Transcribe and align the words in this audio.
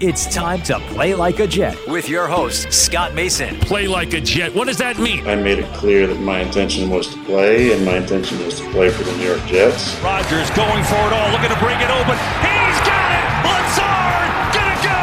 It's 0.00 0.32
time 0.32 0.62
to 0.62 0.78
play 0.94 1.12
like 1.12 1.40
a 1.40 1.46
Jet 1.50 1.74
with 1.88 2.08
your 2.08 2.28
host, 2.28 2.72
Scott 2.72 3.14
Mason. 3.18 3.58
Play 3.58 3.88
like 3.88 4.14
a 4.14 4.20
Jet. 4.20 4.54
What 4.54 4.68
does 4.70 4.78
that 4.78 4.96
mean? 4.96 5.26
I 5.26 5.34
made 5.34 5.58
it 5.58 5.66
clear 5.74 6.06
that 6.06 6.20
my 6.22 6.38
intention 6.38 6.88
was 6.88 7.10
to 7.10 7.18
play, 7.24 7.74
and 7.74 7.84
my 7.84 7.98
intention 7.98 8.38
was 8.46 8.62
to 8.62 8.70
play 8.70 8.90
for 8.90 9.02
the 9.02 9.10
New 9.18 9.26
York 9.26 9.42
Jets. 9.50 9.98
Rodgers 9.98 10.54
going 10.54 10.86
for 10.86 11.02
it 11.02 11.12
all, 11.18 11.34
looking 11.34 11.50
to 11.50 11.58
bring 11.58 11.82
it 11.82 11.90
open. 11.90 12.14
He's 12.46 12.78
got 12.86 13.10
it! 13.10 13.26
Lazard, 13.42 14.30
gonna 14.54 14.78
go! 14.86 15.02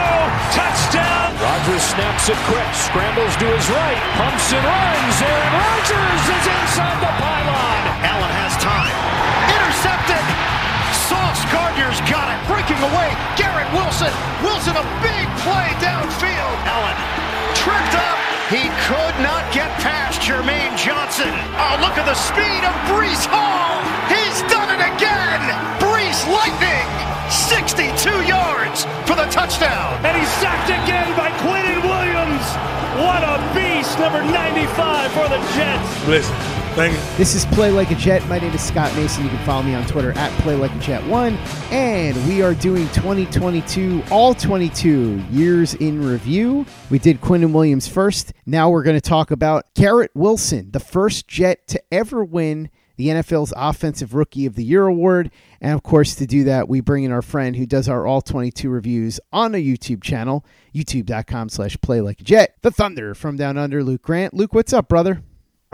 Touchdown! 0.55 1.27
Rodgers 1.43 1.83
snaps 1.83 2.31
it 2.31 2.39
quick, 2.47 2.71
scrambles 2.71 3.35
to 3.35 3.51
his 3.51 3.67
right, 3.67 3.99
pumps 4.15 4.47
and 4.55 4.63
runs. 4.63 5.15
Aaron 5.19 5.51
Rodgers 5.59 6.23
is 6.23 6.45
inside 6.55 7.03
the 7.03 7.11
pylon. 7.19 7.83
Allen 7.99 8.31
has 8.31 8.55
time. 8.63 9.04
Intercepted! 11.55 11.75
Gardner's 11.75 12.01
got 12.11 12.27
it. 12.31 12.39
Breaking 12.47 12.79
away. 12.83 13.09
Garrett 13.39 13.71
Wilson. 13.73 14.11
Wilson 14.43 14.75
a 14.75 14.85
big 14.99 15.25
play 15.43 15.71
downfield. 15.79 16.55
Allen 16.67 16.97
tripped 17.55 17.95
up. 17.95 18.19
He 18.51 18.69
could 18.85 19.15
not 19.25 19.41
get 19.51 19.71
past 19.81 20.21
Jermaine 20.21 20.75
Johnson. 20.77 21.33
Oh, 21.57 21.79
look 21.81 21.97
at 21.97 22.05
the 22.05 22.13
speed 22.13 22.61
of 22.61 22.75
Breece 22.91 23.25
Hall. 23.25 23.81
He's 24.11 24.37
done 24.51 24.69
it 24.69 24.83
again. 24.83 25.41
Breece 25.81 26.27
Lightning. 26.29 26.85
62 27.31 27.89
yards 28.29 28.85
for 29.09 29.15
the 29.15 29.25
touchdown. 29.33 29.97
And 30.05 30.13
he's 30.15 30.29
sacked 30.37 30.69
again 30.69 31.09
by 31.17 31.31
Quinnen 31.41 31.81
Williams. 31.81 32.45
What 33.01 33.25
a 33.25 33.41
beast, 33.57 33.97
number 33.97 34.21
95 34.23 35.11
for 35.11 35.27
the 35.27 35.41
Jets. 35.57 36.07
Listen, 36.07 36.35
thank 36.75 36.93
you. 36.93 37.17
This 37.17 37.35
is 37.35 37.45
Play 37.45 37.71
Like 37.71 37.91
a 37.91 37.95
Jet. 37.95 38.27
My 38.27 38.37
name 38.37 38.53
is 38.53 38.61
Scott 38.61 38.93
Mason. 38.95 39.23
You 39.23 39.29
can 39.29 39.39
follow 39.45 39.63
me 39.63 39.73
on 39.73 39.85
Twitter 39.87 40.11
at 40.11 40.31
Play 40.41 40.55
Like 40.55 40.73
a 40.75 40.79
Jet 40.79 41.05
One, 41.07 41.35
and 41.71 42.15
we 42.27 42.41
are 42.41 42.53
doing 42.53 42.87
2022 42.89 44.03
all 44.11 44.33
22 44.33 45.23
years 45.31 45.73
in 45.75 46.05
review. 46.05 46.65
We 46.89 46.99
did 46.99 47.21
Quinnen 47.21 47.53
Williams 47.53 47.87
first. 47.87 48.33
Now 48.45 48.69
we're 48.69 48.83
going 48.83 48.97
to 48.97 49.01
talk 49.01 49.31
about 49.31 49.73
Garrett 49.73 50.11
Wilson, 50.13 50.71
the 50.71 50.79
first 50.79 51.27
Jet 51.27 51.65
to 51.69 51.81
ever 51.91 52.23
win 52.25 52.69
the 52.97 53.07
NFL's 53.07 53.53
Offensive 53.55 54.13
Rookie 54.13 54.45
of 54.45 54.55
the 54.55 54.63
Year 54.63 54.85
award. 54.85 55.31
And 55.61 55.73
of 55.73 55.83
course, 55.83 56.15
to 56.15 56.25
do 56.25 56.45
that, 56.45 56.69
we 56.69 56.81
bring 56.81 57.03
in 57.03 57.11
our 57.11 57.21
friend 57.21 57.55
who 57.55 57.65
does 57.65 57.89
our 57.89 58.05
all 58.05 58.21
22 58.21 58.69
reviews 58.69 59.19
on 59.33 59.53
a 59.55 59.63
YouTube 59.63 60.03
channel, 60.03 60.45
youtube.com 60.73 61.49
slash 61.49 61.77
play 61.81 62.01
like 62.01 62.21
a 62.21 62.23
jet. 62.23 62.55
The 62.61 62.71
Thunder 62.71 63.13
from 63.13 63.35
down 63.37 63.57
under, 63.57 63.83
Luke 63.83 64.01
Grant. 64.01 64.33
Luke, 64.33 64.53
what's 64.53 64.73
up, 64.73 64.87
brother? 64.87 65.21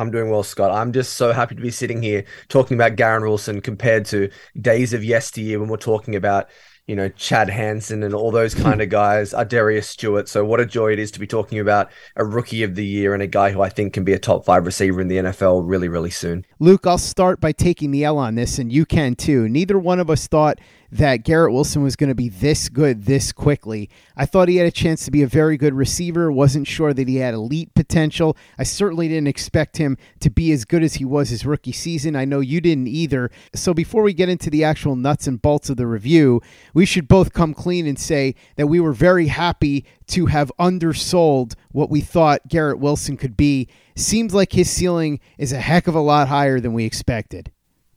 I'm 0.02 0.10
doing 0.10 0.32
well, 0.32 0.42
Scott. 0.42 0.72
I'm 0.72 0.92
just 0.92 1.14
so 1.14 1.32
happy 1.32 1.54
to 1.54 1.62
be 1.62 1.70
sitting 1.70 2.02
here 2.02 2.26
talking 2.50 2.76
about 2.76 2.96
Garrett 2.96 3.22
Wilson 3.22 3.62
compared 3.62 4.06
to 4.06 4.32
days 4.60 4.94
of 4.94 5.04
yesteryear 5.04 5.60
when 5.60 5.70
we're 5.70 5.78
talking 5.78 6.16
about, 6.16 6.50
you 6.88 6.96
know, 6.96 7.08
Chad 7.10 7.52
Hansen 7.52 8.02
and 8.02 8.16
all 8.16 8.32
those 8.32 8.56
kind 8.56 8.82
of 8.82 8.90
guys, 8.90 9.32
uh, 9.32 9.44
Darius 9.44 9.88
Stewart. 9.88 10.28
So 10.28 10.44
what 10.44 10.60
a 10.60 10.66
joy 10.66 10.92
it 10.92 10.98
is 10.98 11.12
to 11.12 11.20
be 11.20 11.28
talking 11.28 11.60
about 11.60 11.92
a 12.16 12.26
rookie 12.26 12.64
of 12.64 12.74
the 12.74 12.86
year 12.86 13.14
and 13.14 13.22
a 13.22 13.28
guy 13.28 13.52
who 13.52 13.62
I 13.62 13.70
think 13.70 13.94
can 13.94 14.04
be 14.04 14.14
a 14.14 14.20
top 14.20 14.44
five 14.44 14.66
receiver 14.66 15.00
in 15.02 15.08
the 15.08 15.18
NFL 15.18 15.70
really, 15.70 15.88
really 15.88 16.10
soon. 16.10 16.46
Luke, 16.58 16.88
I'll 16.88 16.98
start 16.98 17.40
by 17.40 17.52
taking 17.52 17.92
the 17.92 18.04
L 18.04 18.18
on 18.18 18.34
this, 18.34 18.58
and 18.58 18.74
you 18.74 18.88
can 18.88 19.14
too. 19.14 19.48
Neither 19.48 19.78
one 19.78 20.00
of 20.00 20.10
us 20.10 20.26
thought 20.26 20.58
that 20.92 21.24
Garrett 21.24 21.54
Wilson 21.54 21.84
was 21.84 21.96
going 21.96 22.10
to 22.10 22.16
be 22.16 22.28
this 22.28 22.68
good 22.68 23.06
this 23.06 23.32
quickly. 23.32 23.90
I 24.18 24.26
thought 24.26 24.50
he 24.50 24.58
had 24.58 24.68
a 24.68 24.72
chance 24.72 25.06
to 25.06 25.12
be 25.12 25.22
a 25.22 25.28
very 25.28 25.56
good 25.56 25.74
receiver. 25.74 26.32
Wasn't 26.32 26.68
sure 26.68 26.94
that 26.94 27.08
he 27.08 27.18
had 27.18 27.34
elite 27.34 27.74
potential. 27.74 28.36
I 28.60 28.64
certainly 28.64 29.08
didn't 29.08 29.28
expect 29.28 29.78
him 29.78 29.98
to 30.20 30.30
be 30.30 30.52
as 30.52 30.66
good 30.66 30.84
as 30.84 30.96
he 30.96 31.06
was 31.06 31.30
his 31.30 31.46
rookie 31.46 31.72
season. 31.72 32.16
I 32.16 32.26
know 32.26 32.42
you 32.42 32.60
didn't 32.60 32.88
either. 32.88 33.32
So 33.56 33.74
before 33.74 34.04
we 34.04 34.14
get 34.14 34.30
into 34.30 34.50
the 34.50 34.64
actual 34.64 34.96
nuts 34.96 35.28
and 35.28 35.42
bolts 35.42 35.70
of 35.70 35.78
the 35.78 35.88
review, 35.88 36.42
we 36.74 36.86
should 36.86 37.08
both 37.08 37.32
come 37.32 37.54
clean 37.54 37.88
and 37.88 37.98
say 37.98 38.36
that 38.58 38.68
we 38.68 38.80
were 38.80 38.94
very 38.94 39.28
happy 39.28 39.86
to 40.08 40.26
have 40.26 40.52
undersold 40.60 41.56
what 41.72 41.90
we 41.90 42.02
thought 42.02 42.50
Garrett 42.50 42.80
Wilson 42.80 43.16
could 43.16 43.38
be. 43.38 43.70
Seems 43.96 44.34
like 44.34 44.52
his 44.52 44.70
ceiling 44.70 45.22
is 45.38 45.54
a 45.54 45.60
heck 45.60 45.88
of 45.88 45.96
a 45.96 46.02
lot 46.02 46.28
higher 46.28 46.60
than 46.60 46.74
we 46.74 46.84
expected. 46.84 47.52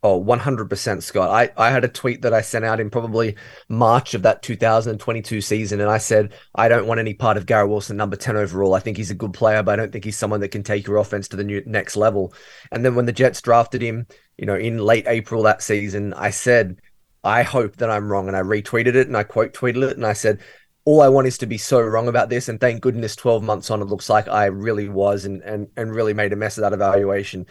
Oh, 0.07 0.23
100% 0.23 1.01
Scott. 1.01 1.31
I, 1.31 1.49
I 1.57 1.71
had 1.71 1.83
a 1.83 1.87
tweet 1.87 2.21
that 2.21 2.31
I 2.31 2.41
sent 2.41 2.63
out 2.63 2.79
in 2.79 2.91
probably 2.91 3.37
March 3.69 4.13
of 4.13 4.21
that 4.21 4.43
2022 4.43 5.41
season, 5.41 5.81
and 5.81 5.89
I 5.89 5.97
said, 5.97 6.31
I 6.53 6.67
don't 6.67 6.85
want 6.85 6.99
any 6.99 7.15
part 7.15 7.37
of 7.37 7.47
Garrett 7.47 7.71
Wilson, 7.71 7.97
number 7.97 8.15
10 8.15 8.37
overall. 8.37 8.75
I 8.75 8.79
think 8.81 8.97
he's 8.97 9.09
a 9.09 9.15
good 9.15 9.33
player, 9.33 9.63
but 9.63 9.71
I 9.71 9.75
don't 9.77 9.91
think 9.91 10.05
he's 10.05 10.15
someone 10.15 10.41
that 10.41 10.49
can 10.49 10.61
take 10.61 10.85
your 10.85 10.97
offense 10.97 11.27
to 11.29 11.37
the 11.37 11.43
new, 11.43 11.63
next 11.65 11.97
level. 11.97 12.35
And 12.71 12.85
then 12.85 12.93
when 12.93 13.07
the 13.07 13.13
Jets 13.13 13.41
drafted 13.41 13.81
him, 13.81 14.05
you 14.37 14.45
know, 14.45 14.53
in 14.53 14.77
late 14.77 15.07
April 15.07 15.41
that 15.41 15.63
season, 15.63 16.13
I 16.13 16.29
said, 16.29 16.81
I 17.23 17.41
hope 17.41 17.77
that 17.77 17.89
I'm 17.89 18.07
wrong. 18.07 18.27
And 18.27 18.37
I 18.37 18.41
retweeted 18.41 18.93
it 18.93 19.07
and 19.07 19.17
I 19.17 19.23
quote 19.23 19.55
tweeted 19.55 19.89
it 19.89 19.97
and 19.97 20.05
I 20.05 20.13
said, 20.13 20.39
all 20.83 21.01
I 21.01 21.09
want 21.09 21.25
is 21.25 21.39
to 21.39 21.47
be 21.47 21.57
so 21.57 21.81
wrong 21.81 22.07
about 22.07 22.29
this. 22.29 22.47
And 22.47 22.59
thank 22.59 22.81
goodness 22.81 23.15
12 23.15 23.41
months 23.41 23.71
on, 23.71 23.81
it 23.81 23.85
looks 23.85 24.07
like 24.07 24.27
I 24.27 24.45
really 24.45 24.87
was 24.87 25.25
and, 25.25 25.41
and, 25.41 25.67
and 25.75 25.95
really 25.95 26.13
made 26.13 26.31
a 26.31 26.35
mess 26.35 26.59
of 26.59 26.61
that 26.61 26.73
evaluation 26.73 27.47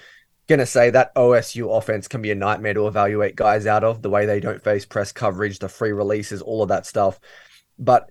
gonna 0.48 0.66
say 0.66 0.90
that 0.90 1.14
OSU 1.14 1.76
offense 1.76 2.08
can 2.08 2.22
be 2.22 2.30
a 2.30 2.34
nightmare 2.34 2.74
to 2.74 2.86
evaluate 2.86 3.36
guys 3.36 3.66
out 3.66 3.84
of 3.84 4.02
the 4.02 4.10
way 4.10 4.26
they 4.26 4.40
don't 4.40 4.62
face 4.62 4.84
press 4.84 5.12
coverage, 5.12 5.58
the 5.58 5.68
free 5.68 5.92
releases, 5.92 6.42
all 6.42 6.62
of 6.62 6.68
that 6.68 6.86
stuff. 6.86 7.18
But 7.78 8.10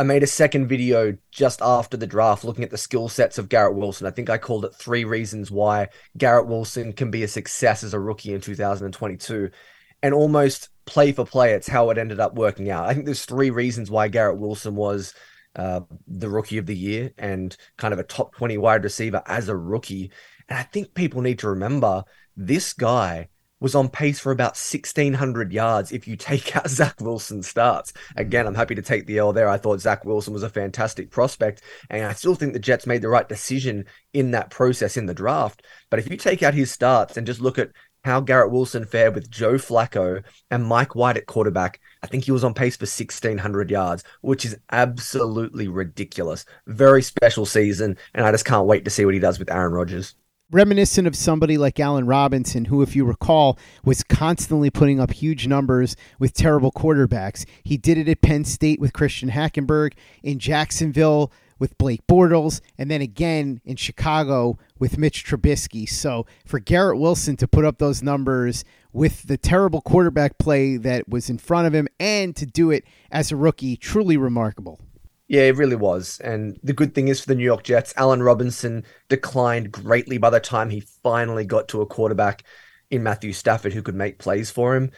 I 0.00 0.02
made 0.02 0.22
a 0.22 0.26
second 0.26 0.66
video 0.66 1.16
just 1.30 1.60
after 1.60 1.96
the 1.96 2.06
draft 2.06 2.42
looking 2.42 2.64
at 2.64 2.70
the 2.70 2.78
skill 2.78 3.10
sets 3.10 3.36
of 3.36 3.50
Garrett 3.50 3.76
Wilson. 3.76 4.06
I 4.06 4.10
think 4.10 4.30
I 4.30 4.38
called 4.38 4.64
it 4.64 4.74
three 4.74 5.04
reasons 5.04 5.50
why 5.50 5.88
Garrett 6.16 6.46
Wilson 6.46 6.94
can 6.94 7.10
be 7.10 7.22
a 7.22 7.28
success 7.28 7.84
as 7.84 7.92
a 7.92 8.00
rookie 8.00 8.32
in 8.32 8.40
2022. 8.40 9.50
And 10.02 10.14
almost 10.14 10.70
play 10.86 11.12
for 11.12 11.26
play, 11.26 11.52
it's 11.52 11.68
how 11.68 11.90
it 11.90 11.98
ended 11.98 12.18
up 12.18 12.34
working 12.34 12.70
out. 12.70 12.86
I 12.86 12.94
think 12.94 13.04
there's 13.04 13.26
three 13.26 13.50
reasons 13.50 13.90
why 13.90 14.08
Garrett 14.08 14.38
Wilson 14.38 14.74
was 14.74 15.12
uh, 15.56 15.80
the 16.06 16.28
rookie 16.28 16.58
of 16.58 16.66
the 16.66 16.76
year 16.76 17.12
and 17.18 17.56
kind 17.76 17.92
of 17.92 17.98
a 17.98 18.04
top 18.04 18.34
20 18.36 18.58
wide 18.58 18.84
receiver 18.84 19.22
as 19.26 19.48
a 19.48 19.56
rookie. 19.56 20.10
And 20.48 20.58
I 20.58 20.62
think 20.62 20.94
people 20.94 21.22
need 21.22 21.38
to 21.40 21.48
remember 21.48 22.04
this 22.36 22.72
guy 22.72 23.28
was 23.60 23.74
on 23.74 23.88
pace 23.88 24.18
for 24.18 24.32
about 24.32 24.56
1,600 24.56 25.52
yards 25.52 25.92
if 25.92 26.08
you 26.08 26.16
take 26.16 26.56
out 26.56 26.68
Zach 26.68 27.00
Wilson's 27.00 27.46
starts. 27.46 27.92
Again, 28.16 28.46
I'm 28.46 28.54
happy 28.54 28.74
to 28.74 28.82
take 28.82 29.06
the 29.06 29.18
L 29.18 29.32
there. 29.32 29.48
I 29.48 29.58
thought 29.58 29.80
Zach 29.80 30.04
Wilson 30.04 30.32
was 30.32 30.42
a 30.42 30.48
fantastic 30.48 31.10
prospect, 31.10 31.62
and 31.90 32.06
I 32.06 32.14
still 32.14 32.34
think 32.34 32.54
the 32.54 32.58
Jets 32.58 32.86
made 32.86 33.02
the 33.02 33.08
right 33.08 33.28
decision 33.28 33.84
in 34.12 34.30
that 34.32 34.50
process 34.50 34.96
in 34.96 35.06
the 35.06 35.14
draft. 35.14 35.62
But 35.90 36.00
if 36.00 36.10
you 36.10 36.16
take 36.16 36.42
out 36.42 36.54
his 36.54 36.72
starts 36.72 37.16
and 37.16 37.26
just 37.26 37.40
look 37.40 37.58
at 37.58 37.70
how 38.04 38.20
Garrett 38.20 38.50
Wilson 38.50 38.84
fared 38.84 39.14
with 39.14 39.30
Joe 39.30 39.54
Flacco 39.54 40.22
and 40.50 40.64
Mike 40.64 40.94
White 40.94 41.16
at 41.16 41.26
quarterback, 41.26 41.80
I 42.02 42.06
think 42.06 42.24
he 42.24 42.32
was 42.32 42.44
on 42.44 42.54
pace 42.54 42.76
for 42.76 42.84
1,600 42.84 43.70
yards, 43.70 44.04
which 44.22 44.44
is 44.44 44.56
absolutely 44.72 45.68
ridiculous. 45.68 46.44
Very 46.66 47.02
special 47.02 47.46
season, 47.46 47.98
and 48.14 48.24
I 48.24 48.32
just 48.32 48.44
can't 48.44 48.66
wait 48.66 48.84
to 48.84 48.90
see 48.90 49.04
what 49.04 49.14
he 49.14 49.20
does 49.20 49.38
with 49.38 49.50
Aaron 49.50 49.72
Rodgers 49.72 50.14
reminiscent 50.52 51.06
of 51.06 51.14
somebody 51.14 51.56
like 51.56 51.78
Allen 51.78 52.06
Robinson, 52.06 52.64
who, 52.64 52.82
if 52.82 52.96
you 52.96 53.04
recall, 53.04 53.58
was 53.84 54.02
constantly 54.02 54.70
putting 54.70 55.00
up 55.00 55.12
huge 55.12 55.46
numbers 55.46 55.96
with 56.18 56.34
terrible 56.34 56.72
quarterbacks. 56.72 57.46
He 57.62 57.76
did 57.76 57.98
it 57.98 58.08
at 58.08 58.20
Penn 58.20 58.44
State 58.44 58.80
with 58.80 58.92
Christian 58.92 59.30
Hackenberg, 59.30 59.92
in 60.22 60.38
Jacksonville 60.38 61.32
with 61.60 61.78
Blake 61.78 62.04
Bortles, 62.08 62.60
and 62.76 62.90
then 62.90 63.00
again 63.00 63.60
in 63.64 63.76
Chicago 63.76 64.58
with 64.80 64.98
Mitch 64.98 65.24
Trubisky. 65.24 65.88
So 65.88 66.26
for 66.44 66.58
Garrett 66.58 66.98
Wilson 66.98 67.36
to 67.36 67.46
put 67.46 67.64
up 67.64 67.78
those 67.78 68.02
numbers 68.02 68.64
with 68.92 69.28
the 69.28 69.36
terrible 69.36 69.80
quarterback 69.80 70.38
play 70.38 70.76
that 70.78 71.08
was 71.08 71.30
in 71.30 71.38
front 71.38 71.68
of 71.68 71.74
him 71.74 71.86
and 72.00 72.34
to 72.34 72.46
do 72.46 72.72
it 72.72 72.84
as 73.12 73.30
a 73.30 73.36
rookie, 73.36 73.76
truly 73.76 74.16
remarkable. 74.16 74.80
Yeah, 75.28 75.42
it 75.42 75.56
really 75.56 75.76
was. 75.76 76.18
And 76.24 76.58
the 76.64 76.72
good 76.72 76.92
thing 76.92 77.06
is 77.06 77.20
for 77.20 77.28
the 77.28 77.36
New 77.36 77.44
York 77.44 77.62
Jets, 77.62 77.94
Allen 77.96 78.20
Robinson 78.20 78.84
declined 79.08 79.70
greatly 79.70 80.18
by 80.18 80.30
the 80.30 80.40
time 80.40 80.70
he 80.70 80.80
finally 80.80 81.44
got 81.44 81.68
to 81.68 81.82
a 81.82 81.86
quarterback 81.86 82.42
in 82.90 83.04
Matthew 83.04 83.32
Stafford 83.32 83.72
who 83.72 83.82
could 83.82 83.94
make 83.94 84.18
plays 84.18 84.50
for 84.50 84.74
him. 84.74 84.90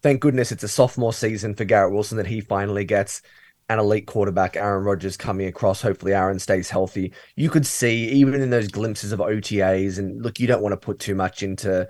Thank 0.00 0.22
goodness 0.22 0.52
it's 0.52 0.62
a 0.62 0.68
sophomore 0.68 1.12
season 1.12 1.54
for 1.54 1.66
Garrett 1.66 1.92
Wilson 1.92 2.16
that 2.16 2.26
he 2.26 2.40
finally 2.40 2.86
gets 2.86 3.20
an 3.68 3.78
elite 3.78 4.06
quarterback, 4.06 4.56
Aaron 4.56 4.84
Rodgers, 4.84 5.16
coming 5.16 5.46
across. 5.46 5.80
Hopefully, 5.80 6.14
Aaron 6.14 6.38
stays 6.38 6.70
healthy. 6.70 7.12
You 7.36 7.50
could 7.50 7.66
see, 7.66 8.08
even 8.10 8.40
in 8.40 8.50
those 8.50 8.68
glimpses 8.68 9.12
of 9.12 9.20
OTAs, 9.20 9.98
and 9.98 10.22
look, 10.22 10.38
you 10.38 10.46
don't 10.46 10.62
want 10.62 10.72
to 10.72 10.76
put 10.76 10.98
too 10.98 11.14
much 11.14 11.42
into 11.42 11.88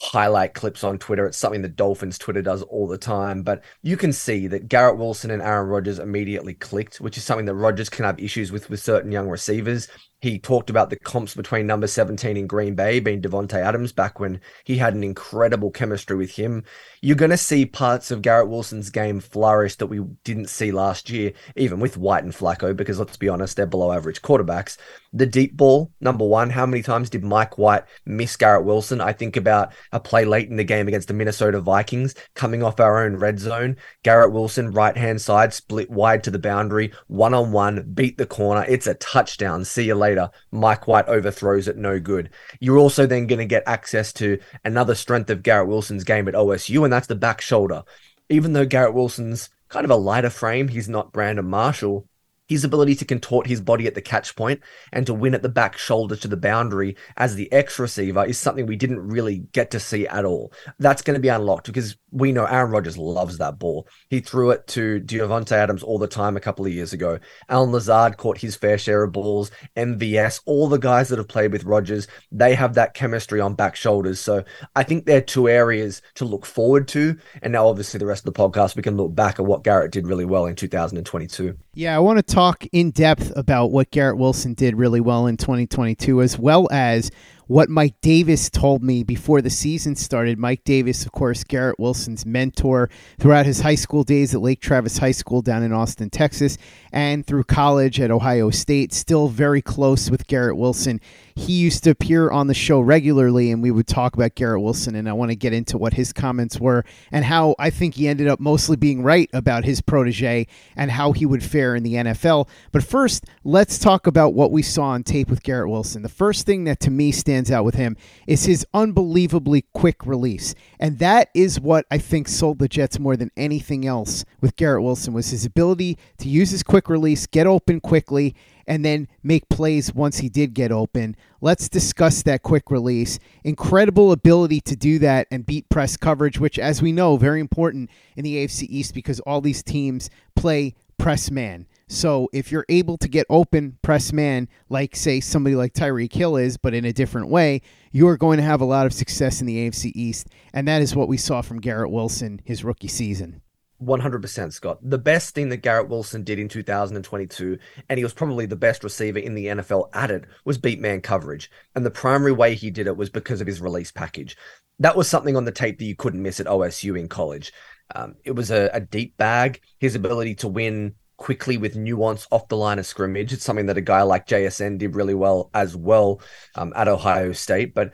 highlight 0.00 0.54
clips 0.54 0.84
on 0.84 0.98
Twitter. 0.98 1.26
It's 1.26 1.36
something 1.38 1.62
that 1.62 1.76
Dolphins 1.76 2.18
Twitter 2.18 2.42
does 2.42 2.62
all 2.62 2.86
the 2.86 2.98
time. 2.98 3.42
But 3.42 3.64
you 3.82 3.96
can 3.96 4.12
see 4.12 4.46
that 4.46 4.68
Garrett 4.68 4.98
Wilson 4.98 5.30
and 5.30 5.42
Aaron 5.42 5.68
Rodgers 5.68 5.98
immediately 5.98 6.54
clicked, 6.54 7.00
which 7.00 7.18
is 7.18 7.24
something 7.24 7.46
that 7.46 7.54
Rodgers 7.54 7.88
can 7.88 8.04
have 8.04 8.20
issues 8.20 8.52
with 8.52 8.70
with 8.70 8.80
certain 8.80 9.10
young 9.10 9.28
receivers. 9.28 9.88
He 10.20 10.40
talked 10.40 10.68
about 10.68 10.90
the 10.90 10.98
comps 10.98 11.34
between 11.34 11.66
number 11.66 11.86
17 11.86 12.36
in 12.36 12.48
Green 12.48 12.74
Bay 12.74 12.98
being 12.98 13.22
Davante 13.22 13.54
Adams 13.54 13.92
back 13.92 14.18
when 14.18 14.40
he 14.64 14.76
had 14.76 14.94
an 14.94 15.04
incredible 15.04 15.70
chemistry 15.70 16.16
with 16.16 16.32
him. 16.32 16.64
You're 17.00 17.14
going 17.14 17.30
to 17.30 17.36
see 17.36 17.64
parts 17.64 18.10
of 18.10 18.22
Garrett 18.22 18.48
Wilson's 18.48 18.90
game 18.90 19.20
flourish 19.20 19.76
that 19.76 19.86
we 19.86 20.00
didn't 20.24 20.48
see 20.48 20.72
last 20.72 21.08
year, 21.08 21.32
even 21.54 21.78
with 21.78 21.96
White 21.96 22.24
and 22.24 22.32
Flacco, 22.32 22.74
because 22.74 22.98
let's 22.98 23.16
be 23.16 23.28
honest, 23.28 23.56
they're 23.56 23.66
below 23.66 23.92
average 23.92 24.20
quarterbacks. 24.20 24.76
The 25.12 25.26
deep 25.26 25.56
ball, 25.56 25.92
number 26.00 26.26
one, 26.26 26.50
how 26.50 26.66
many 26.66 26.82
times 26.82 27.10
did 27.10 27.22
Mike 27.22 27.56
White 27.56 27.84
miss 28.04 28.36
Garrett 28.36 28.64
Wilson? 28.64 29.00
I 29.00 29.12
think 29.12 29.36
about 29.36 29.72
a 29.92 30.00
play 30.00 30.24
late 30.24 30.50
in 30.50 30.56
the 30.56 30.64
game 30.64 30.88
against 30.88 31.06
the 31.06 31.14
Minnesota 31.14 31.60
Vikings, 31.60 32.16
coming 32.34 32.64
off 32.64 32.80
our 32.80 33.04
own 33.04 33.16
red 33.16 33.38
zone. 33.38 33.76
Garrett 34.02 34.32
Wilson, 34.32 34.72
right 34.72 34.96
hand 34.96 35.20
side, 35.20 35.54
split 35.54 35.88
wide 35.88 36.24
to 36.24 36.30
the 36.32 36.38
boundary, 36.40 36.92
one 37.06 37.34
on 37.34 37.52
one, 37.52 37.88
beat 37.94 38.18
the 38.18 38.26
corner. 38.26 38.64
It's 38.68 38.88
a 38.88 38.94
touchdown. 38.94 39.64
See 39.64 39.84
you 39.84 39.94
later. 39.94 40.07
Mike 40.50 40.86
White 40.86 41.08
overthrows 41.08 41.68
it, 41.68 41.76
no 41.76 41.98
good. 41.98 42.30
You're 42.60 42.78
also 42.78 43.06
then 43.06 43.26
going 43.26 43.38
to 43.38 43.44
get 43.44 43.62
access 43.66 44.12
to 44.14 44.38
another 44.64 44.94
strength 44.94 45.30
of 45.30 45.42
Garrett 45.42 45.68
Wilson's 45.68 46.04
game 46.04 46.28
at 46.28 46.34
OSU, 46.34 46.84
and 46.84 46.92
that's 46.92 47.06
the 47.06 47.14
back 47.16 47.40
shoulder. 47.40 47.82
Even 48.28 48.52
though 48.52 48.66
Garrett 48.66 48.94
Wilson's 48.94 49.50
kind 49.68 49.84
of 49.84 49.90
a 49.90 49.96
lighter 49.96 50.30
frame, 50.30 50.68
he's 50.68 50.88
not 50.88 51.12
Brandon 51.12 51.44
Marshall 51.44 52.06
his 52.48 52.64
ability 52.64 52.94
to 52.96 53.04
contort 53.04 53.46
his 53.46 53.60
body 53.60 53.86
at 53.86 53.94
the 53.94 54.00
catch 54.00 54.34
point 54.34 54.60
and 54.92 55.06
to 55.06 55.14
win 55.14 55.34
at 55.34 55.42
the 55.42 55.48
back 55.48 55.76
shoulder 55.76 56.16
to 56.16 56.28
the 56.28 56.36
boundary 56.36 56.96
as 57.16 57.34
the 57.34 57.52
X 57.52 57.78
receiver 57.78 58.24
is 58.24 58.38
something 58.38 58.66
we 58.66 58.76
didn't 58.76 59.06
really 59.06 59.38
get 59.52 59.70
to 59.70 59.80
see 59.80 60.06
at 60.06 60.24
all. 60.24 60.52
That's 60.78 61.02
going 61.02 61.14
to 61.14 61.20
be 61.20 61.28
unlocked 61.28 61.66
because 61.66 61.96
we 62.10 62.32
know 62.32 62.46
Aaron 62.46 62.70
Rodgers 62.70 62.96
loves 62.96 63.38
that 63.38 63.58
ball. 63.58 63.86
He 64.08 64.20
threw 64.20 64.50
it 64.50 64.66
to 64.68 65.00
Davante 65.00 65.52
Adams 65.52 65.82
all 65.82 65.98
the 65.98 66.08
time 66.08 66.36
a 66.36 66.40
couple 66.40 66.64
of 66.64 66.72
years 66.72 66.92
ago. 66.92 67.18
Allen 67.48 67.70
Lazard 67.70 68.16
caught 68.16 68.38
his 68.38 68.56
fair 68.56 68.78
share 68.78 69.02
of 69.02 69.12
balls. 69.12 69.50
MVS, 69.76 70.40
all 70.46 70.68
the 70.68 70.78
guys 70.78 71.08
that 71.08 71.18
have 71.18 71.28
played 71.28 71.52
with 71.52 71.64
Rodgers, 71.64 72.08
they 72.32 72.54
have 72.54 72.74
that 72.74 72.94
chemistry 72.94 73.40
on 73.40 73.54
back 73.54 73.76
shoulders. 73.76 74.20
So 74.20 74.44
I 74.74 74.82
think 74.82 75.04
they're 75.04 75.20
two 75.20 75.48
areas 75.48 76.00
to 76.14 76.24
look 76.24 76.46
forward 76.46 76.88
to. 76.88 77.16
And 77.42 77.52
now, 77.52 77.68
obviously, 77.68 77.98
the 77.98 78.06
rest 78.06 78.26
of 78.26 78.32
the 78.32 78.38
podcast, 78.38 78.76
we 78.76 78.82
can 78.82 78.96
look 78.96 79.14
back 79.14 79.38
at 79.38 79.46
what 79.46 79.64
Garrett 79.64 79.92
did 79.92 80.06
really 80.06 80.24
well 80.24 80.46
in 80.46 80.54
2022. 80.54 81.56
Yeah, 81.78 81.94
I 81.94 82.00
want 82.00 82.16
to 82.16 82.24
talk 82.24 82.66
in 82.72 82.90
depth 82.90 83.32
about 83.36 83.70
what 83.70 83.92
Garrett 83.92 84.18
Wilson 84.18 84.54
did 84.54 84.74
really 84.74 85.00
well 85.00 85.28
in 85.28 85.36
2022, 85.36 86.20
as 86.22 86.36
well 86.36 86.66
as 86.72 87.12
what 87.46 87.68
Mike 87.68 87.94
Davis 88.00 88.50
told 88.50 88.82
me 88.82 89.04
before 89.04 89.40
the 89.40 89.48
season 89.48 89.94
started. 89.94 90.40
Mike 90.40 90.64
Davis, 90.64 91.06
of 91.06 91.12
course, 91.12 91.44
Garrett 91.44 91.78
Wilson's 91.78 92.26
mentor 92.26 92.90
throughout 93.20 93.46
his 93.46 93.60
high 93.60 93.76
school 93.76 94.02
days 94.02 94.34
at 94.34 94.40
Lake 94.40 94.60
Travis 94.60 94.98
High 94.98 95.12
School 95.12 95.40
down 95.40 95.62
in 95.62 95.72
Austin, 95.72 96.10
Texas, 96.10 96.58
and 96.90 97.24
through 97.24 97.44
college 97.44 98.00
at 98.00 98.10
Ohio 98.10 98.50
State. 98.50 98.92
Still 98.92 99.28
very 99.28 99.62
close 99.62 100.10
with 100.10 100.26
Garrett 100.26 100.56
Wilson. 100.56 101.00
He 101.38 101.52
used 101.52 101.84
to 101.84 101.90
appear 101.90 102.30
on 102.30 102.48
the 102.48 102.54
show 102.54 102.80
regularly, 102.80 103.52
and 103.52 103.62
we 103.62 103.70
would 103.70 103.86
talk 103.86 104.14
about 104.14 104.34
Garrett 104.34 104.60
Wilson. 104.60 104.96
And 104.96 105.08
I 105.08 105.12
want 105.12 105.30
to 105.30 105.36
get 105.36 105.52
into 105.52 105.78
what 105.78 105.94
his 105.94 106.12
comments 106.12 106.58
were 106.58 106.84
and 107.12 107.24
how 107.24 107.54
I 107.60 107.70
think 107.70 107.94
he 107.94 108.08
ended 108.08 108.26
up 108.26 108.40
mostly 108.40 108.76
being 108.76 109.04
right 109.04 109.30
about 109.32 109.64
his 109.64 109.80
protege 109.80 110.48
and 110.74 110.90
how 110.90 111.12
he 111.12 111.24
would 111.24 111.44
fare 111.44 111.76
in 111.76 111.84
the 111.84 111.94
NFL. 111.94 112.48
But 112.72 112.82
first, 112.82 113.24
let's 113.44 113.78
talk 113.78 114.08
about 114.08 114.34
what 114.34 114.50
we 114.50 114.62
saw 114.62 114.86
on 114.86 115.04
tape 115.04 115.30
with 115.30 115.44
Garrett 115.44 115.70
Wilson. 115.70 116.02
The 116.02 116.08
first 116.08 116.44
thing 116.44 116.64
that 116.64 116.80
to 116.80 116.90
me 116.90 117.12
stands 117.12 117.52
out 117.52 117.64
with 117.64 117.76
him 117.76 117.96
is 118.26 118.46
his 118.46 118.66
unbelievably 118.74 119.64
quick 119.74 120.04
release. 120.04 120.56
And 120.80 120.98
that 120.98 121.28
is 121.34 121.60
what 121.60 121.86
I 121.88 121.98
think 121.98 122.26
sold 122.26 122.58
the 122.58 122.66
Jets 122.66 122.98
more 122.98 123.16
than 123.16 123.30
anything 123.36 123.86
else 123.86 124.24
with 124.40 124.56
Garrett 124.56 124.82
Wilson 124.82 125.14
was 125.14 125.30
his 125.30 125.44
ability 125.44 125.98
to 126.18 126.28
use 126.28 126.50
his 126.50 126.64
quick 126.64 126.88
release, 126.88 127.28
get 127.28 127.46
open 127.46 127.78
quickly, 127.78 128.34
and 128.68 128.84
then 128.84 129.08
make 129.22 129.48
plays 129.48 129.92
once 129.92 130.18
he 130.18 130.28
did 130.28 130.54
get 130.54 130.70
open. 130.70 131.16
Let's 131.40 131.68
discuss 131.68 132.22
that 132.22 132.42
quick 132.42 132.70
release. 132.70 133.18
Incredible 133.42 134.12
ability 134.12 134.60
to 134.60 134.76
do 134.76 135.00
that 135.00 135.26
and 135.30 135.46
beat 135.46 135.68
press 135.70 135.96
coverage, 135.96 136.38
which, 136.38 136.58
as 136.58 136.82
we 136.82 136.92
know, 136.92 137.16
very 137.16 137.40
important 137.40 137.90
in 138.14 138.22
the 138.22 138.36
AFC 138.36 138.66
East 138.68 138.94
because 138.94 139.18
all 139.20 139.40
these 139.40 139.62
teams 139.62 140.10
play 140.36 140.74
press 140.98 141.30
man. 141.30 141.66
So 141.88 142.28
if 142.34 142.52
you're 142.52 142.66
able 142.68 142.98
to 142.98 143.08
get 143.08 143.26
open 143.30 143.78
press 143.80 144.12
man, 144.12 144.48
like 144.68 144.94
say 144.94 145.20
somebody 145.20 145.56
like 145.56 145.72
Tyreek 145.72 146.12
Hill 146.12 146.36
is, 146.36 146.58
but 146.58 146.74
in 146.74 146.84
a 146.84 146.92
different 146.92 147.28
way, 147.28 147.62
you're 147.92 148.18
going 148.18 148.36
to 148.36 148.44
have 148.44 148.60
a 148.60 148.66
lot 148.66 148.84
of 148.84 148.92
success 148.92 149.40
in 149.40 149.46
the 149.46 149.68
AFC 149.68 149.92
East, 149.94 150.28
and 150.52 150.68
that 150.68 150.82
is 150.82 150.94
what 150.94 151.08
we 151.08 151.16
saw 151.16 151.40
from 151.40 151.60
Garrett 151.60 151.90
Wilson 151.90 152.42
his 152.44 152.62
rookie 152.62 152.88
season. 152.88 153.40
100% 153.82 154.52
Scott. 154.52 154.78
The 154.82 154.98
best 154.98 155.34
thing 155.34 155.48
that 155.50 155.58
Garrett 155.58 155.88
Wilson 155.88 156.24
did 156.24 156.38
in 156.38 156.48
2022, 156.48 157.58
and 157.88 157.98
he 157.98 158.04
was 158.04 158.12
probably 158.12 158.46
the 158.46 158.56
best 158.56 158.82
receiver 158.82 159.18
in 159.18 159.34
the 159.34 159.46
NFL 159.46 159.88
at 159.94 160.10
it, 160.10 160.24
was 160.44 160.58
beat 160.58 160.80
man 160.80 161.00
coverage. 161.00 161.50
And 161.74 161.86
the 161.86 161.90
primary 161.90 162.32
way 162.32 162.54
he 162.54 162.70
did 162.70 162.86
it 162.86 162.96
was 162.96 163.10
because 163.10 163.40
of 163.40 163.46
his 163.46 163.60
release 163.60 163.92
package. 163.92 164.36
That 164.80 164.96
was 164.96 165.08
something 165.08 165.36
on 165.36 165.44
the 165.44 165.52
tape 165.52 165.78
that 165.78 165.84
you 165.84 165.96
couldn't 165.96 166.22
miss 166.22 166.40
at 166.40 166.46
OSU 166.46 166.98
in 166.98 167.08
college. 167.08 167.52
Um, 167.94 168.16
it 168.24 168.32
was 168.32 168.50
a, 168.50 168.70
a 168.72 168.80
deep 168.80 169.16
bag. 169.16 169.60
His 169.78 169.94
ability 169.94 170.36
to 170.36 170.48
win 170.48 170.94
quickly 171.16 171.56
with 171.56 171.76
nuance 171.76 172.26
off 172.30 172.48
the 172.48 172.56
line 172.56 172.78
of 172.78 172.86
scrimmage. 172.86 173.32
It's 173.32 173.44
something 173.44 173.66
that 173.66 173.78
a 173.78 173.82
guy 173.82 174.02
like 174.02 174.26
JSN 174.26 174.78
did 174.78 174.96
really 174.96 175.14
well 175.14 175.50
as 175.52 175.76
well 175.76 176.20
um, 176.54 176.72
at 176.76 176.88
Ohio 176.88 177.32
State. 177.32 177.74
But 177.74 177.92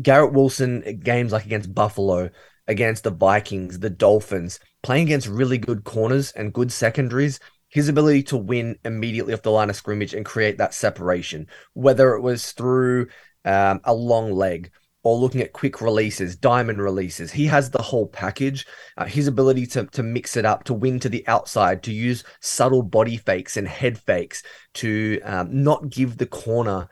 Garrett 0.00 0.32
Wilson, 0.32 1.00
games 1.02 1.32
like 1.32 1.44
against 1.44 1.74
Buffalo, 1.74 2.30
against 2.66 3.04
the 3.04 3.10
Vikings, 3.10 3.80
the 3.80 3.90
Dolphins, 3.90 4.60
playing 4.82 5.04
against 5.04 5.28
really 5.28 5.58
good 5.58 5.84
corners 5.84 6.32
and 6.32 6.52
good 6.52 6.72
secondaries, 6.72 7.40
his 7.68 7.88
ability 7.88 8.22
to 8.24 8.36
win 8.36 8.76
immediately 8.84 9.32
off 9.32 9.42
the 9.42 9.50
line 9.50 9.70
of 9.70 9.76
scrimmage 9.76 10.12
and 10.12 10.26
create 10.26 10.58
that 10.58 10.74
separation, 10.74 11.46
whether 11.72 12.14
it 12.14 12.20
was 12.20 12.52
through 12.52 13.06
um, 13.44 13.80
a 13.84 13.94
long 13.94 14.32
leg 14.32 14.70
or 15.04 15.16
looking 15.16 15.40
at 15.40 15.52
quick 15.52 15.80
releases, 15.80 16.36
diamond 16.36 16.80
releases. 16.80 17.32
He 17.32 17.46
has 17.46 17.70
the 17.70 17.82
whole 17.82 18.06
package. 18.06 18.66
Uh, 18.96 19.06
his 19.06 19.26
ability 19.26 19.66
to, 19.68 19.86
to 19.86 20.02
mix 20.02 20.36
it 20.36 20.44
up, 20.44 20.64
to 20.64 20.74
win 20.74 21.00
to 21.00 21.08
the 21.08 21.26
outside, 21.26 21.82
to 21.84 21.92
use 21.92 22.24
subtle 22.40 22.82
body 22.82 23.16
fakes 23.16 23.56
and 23.56 23.66
head 23.66 23.98
fakes, 23.98 24.42
to 24.74 25.20
um, 25.24 25.64
not 25.64 25.90
give 25.90 26.18
the 26.18 26.26
corner 26.26 26.88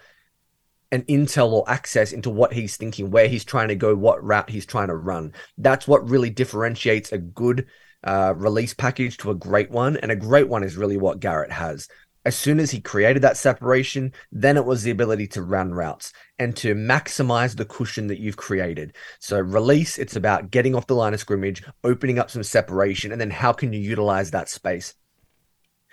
an 0.92 1.02
intel 1.02 1.52
or 1.52 1.69
access 1.69 2.12
into 2.12 2.31
what 2.31 2.52
he's 2.52 2.76
thinking, 2.76 3.10
where 3.10 3.28
he's 3.28 3.44
trying 3.44 3.69
to 3.69 3.76
go, 3.76 3.94
what 3.94 4.22
route 4.25 4.50
he's 4.50 4.66
trying 4.66 4.88
to 4.88 4.96
run. 4.96 5.32
That's 5.58 5.87
what 5.87 6.08
really 6.08 6.31
differentiates 6.31 7.12
a 7.12 7.19
good 7.19 7.66
uh, 8.02 8.34
release 8.37 8.75
package 8.75 9.16
to 9.19 9.31
a 9.31 9.34
great 9.34 9.70
one. 9.70 9.96
And 9.98 10.10
a 10.10 10.16
great 10.16 10.48
one 10.48 10.64
is 10.64 10.76
really 10.76 10.96
what 10.96 11.20
Garrett 11.20 11.52
has 11.52 11.88
as 12.25 12.37
soon 12.37 12.60
as 12.60 12.70
he 12.70 12.81
created 12.81 13.22
that 13.22 13.37
separation, 13.37 14.12
then 14.31 14.56
it 14.56 14.64
was 14.64 14.82
the 14.82 14.90
ability 14.90 15.26
to 15.26 15.42
run 15.42 15.72
routes 15.72 16.12
and 16.38 16.54
to 16.56 16.75
maximize 16.75 17.56
the 17.56 17.64
cushion 17.64 18.08
that 18.08 18.20
you've 18.20 18.37
created. 18.37 18.94
So, 19.20 19.40
release, 19.40 19.98
it's 19.98 20.16
about 20.16 20.50
getting 20.50 20.75
off 20.75 20.87
the 20.87 20.94
line 20.94 21.14
of 21.14 21.20
scrimmage, 21.20 21.62
opening 21.82 22.19
up 22.19 22.31
some 22.31 22.42
separation, 22.42 23.12
and 23.12 23.20
then 23.20 23.31
how 23.31 23.52
can 23.52 23.72
you 23.72 23.81
utilize 23.81 24.31
that 24.31 24.48
space? 24.48 24.94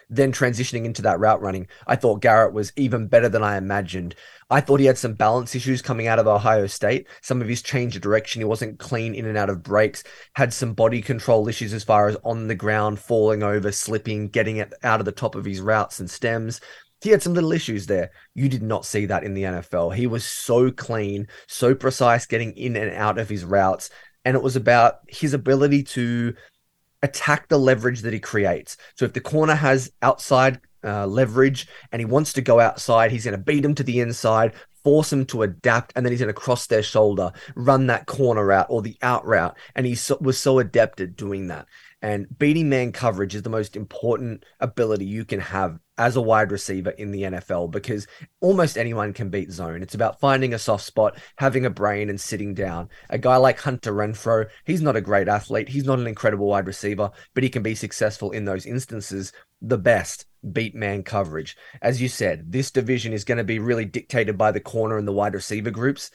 Then 0.10 0.32
transitioning 0.32 0.86
into 0.86 1.02
that 1.02 1.20
route 1.20 1.42
running, 1.42 1.68
I 1.86 1.96
thought 1.96 2.22
Garrett 2.22 2.54
was 2.54 2.72
even 2.76 3.08
better 3.08 3.30
than 3.30 3.44
I 3.44 3.58
imagined. 3.58 4.16
I 4.50 4.62
thought 4.62 4.80
he 4.80 4.86
had 4.86 4.98
some 4.98 5.14
balance 5.14 5.54
issues 5.56 5.82
coming 5.82 6.08
out 6.08 6.20
of 6.20 6.28
Ohio 6.28 6.68
State. 6.68 7.08
Some 7.22 7.42
of 7.42 7.48
his 7.48 7.62
change 7.62 7.96
of 7.96 8.02
direction, 8.02 8.40
he 8.40 8.46
wasn't 8.46 8.80
clean 8.80 9.14
in 9.14 9.26
and 9.26 9.38
out 9.38 9.50
of 9.50 9.64
breaks, 9.64 10.04
had 10.36 10.54
some 10.54 10.74
body 10.74 11.02
control 11.02 11.48
issues 11.50 11.74
as 11.74 11.84
far 11.84 12.08
as 12.08 12.16
on 12.24 12.48
the 12.48 12.56
ground, 12.56 13.00
falling 13.00 13.44
over, 13.44 13.72
slipping, 13.72 14.30
getting 14.30 14.58
it 14.58 14.74
out 14.84 15.00
of 15.02 15.06
the 15.06 15.12
top 15.12 15.36
of 15.36 15.46
his 15.46 15.60
routes 15.60 16.00
and 16.00 16.10
stems. 16.10 16.62
He 17.02 17.10
had 17.10 17.22
some 17.22 17.34
little 17.34 17.52
issues 17.52 17.86
there. 17.86 18.12
You 18.34 18.50
did 18.50 18.64
not 18.64 18.86
see 18.86 19.06
that 19.06 19.24
in 19.24 19.34
the 19.34 19.44
NFL. 19.44 19.94
He 19.94 20.08
was 20.08 20.26
so 20.26 20.72
clean, 20.72 21.28
so 21.48 21.76
precise 21.76 22.26
getting 22.26 22.54
in 22.54 22.76
and 22.76 22.96
out 22.96 23.20
of 23.20 23.30
his 23.30 23.46
routes. 23.46 23.90
And 24.26 24.36
it 24.36 24.42
was 24.42 24.56
about 24.56 25.00
his 25.08 25.34
ability 25.34 25.84
to 25.84 26.34
attack 27.04 27.48
the 27.48 27.58
leverage 27.58 28.02
that 28.02 28.14
he 28.14 28.20
creates. 28.20 28.78
So 28.96 29.06
if 29.06 29.14
the 29.14 29.22
corner 29.22 29.56
has 29.56 29.92
outside 30.02 30.60
uh, 30.84 31.06
leverage 31.06 31.68
and 31.92 32.00
he 32.00 32.06
wants 32.06 32.34
to 32.34 32.42
go 32.42 32.60
outside, 32.60 33.12
he's 33.12 33.26
going 33.26 33.38
to 33.38 33.44
beat 33.44 33.66
him 33.66 33.76
to 33.76 33.84
the 33.84 34.00
inside, 34.00 34.54
force 34.84 35.12
him 35.12 35.26
to 35.28 35.44
adapt, 35.44 35.94
and 35.96 36.06
then 36.06 36.12
he's 36.12 36.22
going 36.22 36.34
to 36.34 36.34
cross 36.34 36.68
their 36.68 36.84
shoulder, 36.84 37.32
run 37.56 37.88
that 37.88 38.06
corner 38.06 38.52
out 38.52 38.68
or 38.70 38.82
the 38.82 38.98
out 39.02 39.26
route. 39.26 39.58
And 39.76 39.86
he 39.86 39.96
so, 39.96 40.18
was 40.22 40.38
so 40.38 40.60
adept 40.60 41.02
at 41.02 41.16
doing 41.16 41.48
that. 41.48 41.68
And 42.02 42.28
beating 42.38 42.70
man 42.70 42.92
coverage 42.92 43.34
is 43.34 43.42
the 43.42 43.50
most 43.50 43.76
important 43.76 44.46
ability 44.60 45.06
you 45.06 45.26
can 45.26 45.40
have 45.40 45.80
as 45.98 46.16
a 46.16 46.22
wide 46.22 46.52
receiver 46.52 46.92
in 46.92 47.10
the 47.10 47.24
NFL 47.24 47.72
because 47.72 48.06
almost 48.40 48.78
anyone 48.78 49.14
can 49.14 49.30
beat 49.30 49.52
zone. 49.52 49.82
It's 49.82 49.96
about 49.96 50.20
finding 50.20 50.54
a 50.54 50.60
soft 50.60 50.84
spot, 50.84 51.18
having 51.38 51.66
a 51.66 51.72
brain, 51.72 52.10
and 52.10 52.22
sitting 52.22 52.54
down. 52.54 52.90
A 53.10 53.18
guy 53.18 53.38
like 53.38 53.60
Hunter 53.60 53.94
Renfrow, 53.94 54.48
he's 54.64 54.82
not 54.82 54.96
a 54.96 55.02
great 55.02 55.28
athlete, 55.28 55.70
he's 55.70 55.86
not 55.86 55.98
an 55.98 56.06
incredible 56.06 56.48
wide 56.48 56.68
receiver, 56.68 57.10
but 57.34 57.44
he 57.44 57.50
can 57.50 57.64
be 57.64 57.74
successful 57.74 58.30
in 58.30 58.46
those 58.46 58.68
instances. 58.68 59.34
The 59.62 59.80
best 59.80 60.28
beat 60.52 60.76
man 60.76 61.02
coverage. 61.02 61.58
As 61.82 62.00
you 62.00 62.10
said, 62.10 62.52
this 62.52 62.70
division 62.70 63.12
is 63.12 63.24
going 63.24 63.40
to 63.40 63.44
be 63.44 63.58
really 63.58 63.86
dictated 63.86 64.38
by 64.38 64.52
the 64.52 64.60
corner 64.60 65.00
and 65.00 65.08
the 65.08 65.14
wide 65.14 65.34
receiver 65.34 65.72
groups. 65.72 66.12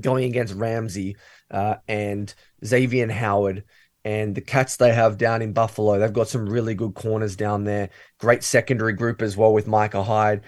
Going 0.00 0.24
against 0.24 0.54
Ramsey 0.54 1.16
uh, 1.50 1.74
and 1.86 2.32
Xavier 2.64 3.10
Howard 3.10 3.64
and 4.04 4.34
the 4.34 4.40
cats 4.40 4.76
they 4.76 4.92
have 4.92 5.18
down 5.18 5.42
in 5.42 5.52
Buffalo. 5.52 5.98
They've 5.98 6.12
got 6.12 6.28
some 6.28 6.48
really 6.48 6.74
good 6.74 6.94
corners 6.94 7.36
down 7.36 7.64
there. 7.64 7.90
Great 8.18 8.42
secondary 8.42 8.92
group 8.92 9.22
as 9.22 9.36
well 9.36 9.52
with 9.52 9.66
Micah 9.66 10.02
Hyde. 10.02 10.42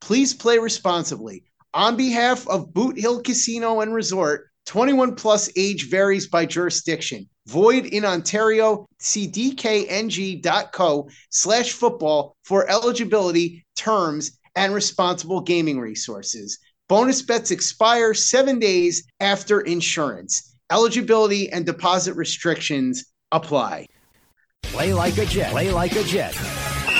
Please 0.00 0.34
play 0.34 0.58
responsibly. 0.58 1.44
On 1.72 1.96
behalf 1.96 2.46
of 2.46 2.72
Boot 2.72 2.98
Hill 2.98 3.22
Casino 3.22 3.80
and 3.80 3.92
Resort, 3.92 4.48
21 4.66 5.14
plus 5.14 5.50
age 5.56 5.90
varies 5.90 6.28
by 6.28 6.46
jurisdiction. 6.46 7.28
Void 7.46 7.86
in 7.86 8.04
Ontario. 8.04 8.86
See 8.98 9.28
dkng.co 9.28 11.08
slash 11.30 11.72
football 11.72 12.36
for 12.42 12.68
eligibility, 12.70 13.64
terms, 13.76 14.38
and 14.56 14.72
responsible 14.72 15.40
gaming 15.40 15.78
resources. 15.78 16.58
Bonus 16.88 17.22
bets 17.22 17.50
expire 17.50 18.14
seven 18.14 18.58
days 18.58 19.04
after 19.20 19.60
insurance. 19.60 20.56
Eligibility 20.70 21.50
and 21.50 21.66
deposit 21.66 22.14
restrictions 22.14 23.06
apply. 23.32 23.86
Play 24.62 24.94
like 24.94 25.18
a 25.18 25.26
Jet. 25.26 25.50
Play 25.50 25.70
like 25.70 25.92
a 25.96 26.04
Jet. 26.04 26.34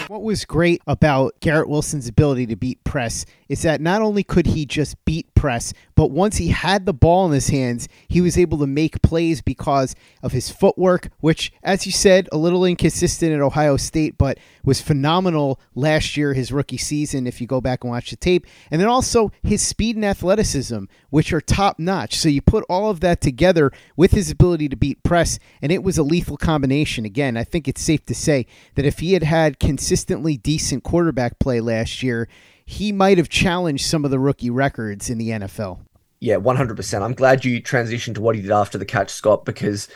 What 0.08 0.22
was 0.22 0.44
great 0.44 0.82
about 0.86 1.34
Garrett 1.40 1.68
Wilson's 1.68 2.08
ability 2.08 2.46
to 2.46 2.56
beat 2.56 2.82
press 2.84 3.24
is 3.48 3.62
that 3.62 3.80
not 3.80 4.02
only 4.02 4.22
could 4.22 4.46
he 4.46 4.66
just 4.66 5.02
beat 5.06 5.34
press, 5.34 5.72
but 5.94 6.10
once 6.10 6.38
he 6.38 6.48
had 6.48 6.86
the 6.86 6.94
ball 6.94 7.26
in 7.26 7.32
his 7.32 7.48
hands, 7.48 7.88
he 8.08 8.20
was 8.20 8.36
able 8.36 8.58
to 8.58 8.66
make 8.66 9.02
plays 9.02 9.40
because 9.40 9.94
of 10.22 10.32
his 10.32 10.50
footwork, 10.50 11.08
which, 11.20 11.52
as 11.62 11.86
you 11.86 11.92
said, 11.92 12.28
a 12.32 12.36
little 12.36 12.64
inconsistent 12.64 13.32
at 13.32 13.40
Ohio 13.40 13.76
State, 13.76 14.18
but 14.18 14.38
was 14.64 14.80
phenomenal 14.80 15.60
last 15.74 16.16
year, 16.16 16.34
his 16.34 16.50
rookie 16.50 16.76
season, 16.76 17.26
if 17.26 17.40
you 17.40 17.46
go 17.46 17.60
back 17.60 17.84
and 17.84 17.90
watch 17.90 18.10
the 18.10 18.16
tape. 18.16 18.46
And 18.70 18.80
then 18.80 18.88
also 18.88 19.30
his 19.42 19.62
speed 19.62 19.96
and 19.96 20.04
athleticism, 20.04 20.84
which 21.10 21.32
are 21.32 21.40
top 21.40 21.78
notch. 21.78 22.16
So 22.16 22.28
you 22.28 22.42
put 22.42 22.64
all 22.68 22.90
of 22.90 23.00
that 23.00 23.20
together 23.20 23.70
with 23.96 24.12
his 24.12 24.30
ability 24.30 24.68
to 24.70 24.76
beat 24.76 25.02
press, 25.02 25.38
and 25.62 25.70
it 25.70 25.82
was 25.82 25.98
a 25.98 26.02
lethal 26.02 26.36
combination. 26.36 27.04
Again, 27.04 27.36
I 27.36 27.44
think 27.44 27.68
it's 27.68 27.82
safe 27.82 28.04
to 28.06 28.14
say 28.14 28.46
that 28.74 28.86
if 28.86 28.98
he 28.98 29.12
had 29.12 29.22
had 29.22 29.60
consistently 29.60 30.36
decent 30.36 30.82
quarterback 30.82 31.38
play 31.38 31.60
last 31.60 32.02
year, 32.02 32.28
he 32.66 32.92
might 32.92 33.18
have 33.18 33.28
challenged 33.28 33.86
some 33.86 34.04
of 34.04 34.10
the 34.10 34.18
rookie 34.18 34.50
records 34.50 35.10
in 35.10 35.18
the 35.18 35.30
NFL. 35.30 35.80
Yeah, 36.20 36.36
100%. 36.36 37.02
I'm 37.02 37.14
glad 37.14 37.44
you 37.44 37.60
transitioned 37.60 38.14
to 38.14 38.20
what 38.22 38.34
he 38.34 38.42
did 38.42 38.50
after 38.50 38.78
the 38.78 38.86
catch, 38.86 39.10
Scott, 39.10 39.44
because 39.44 39.88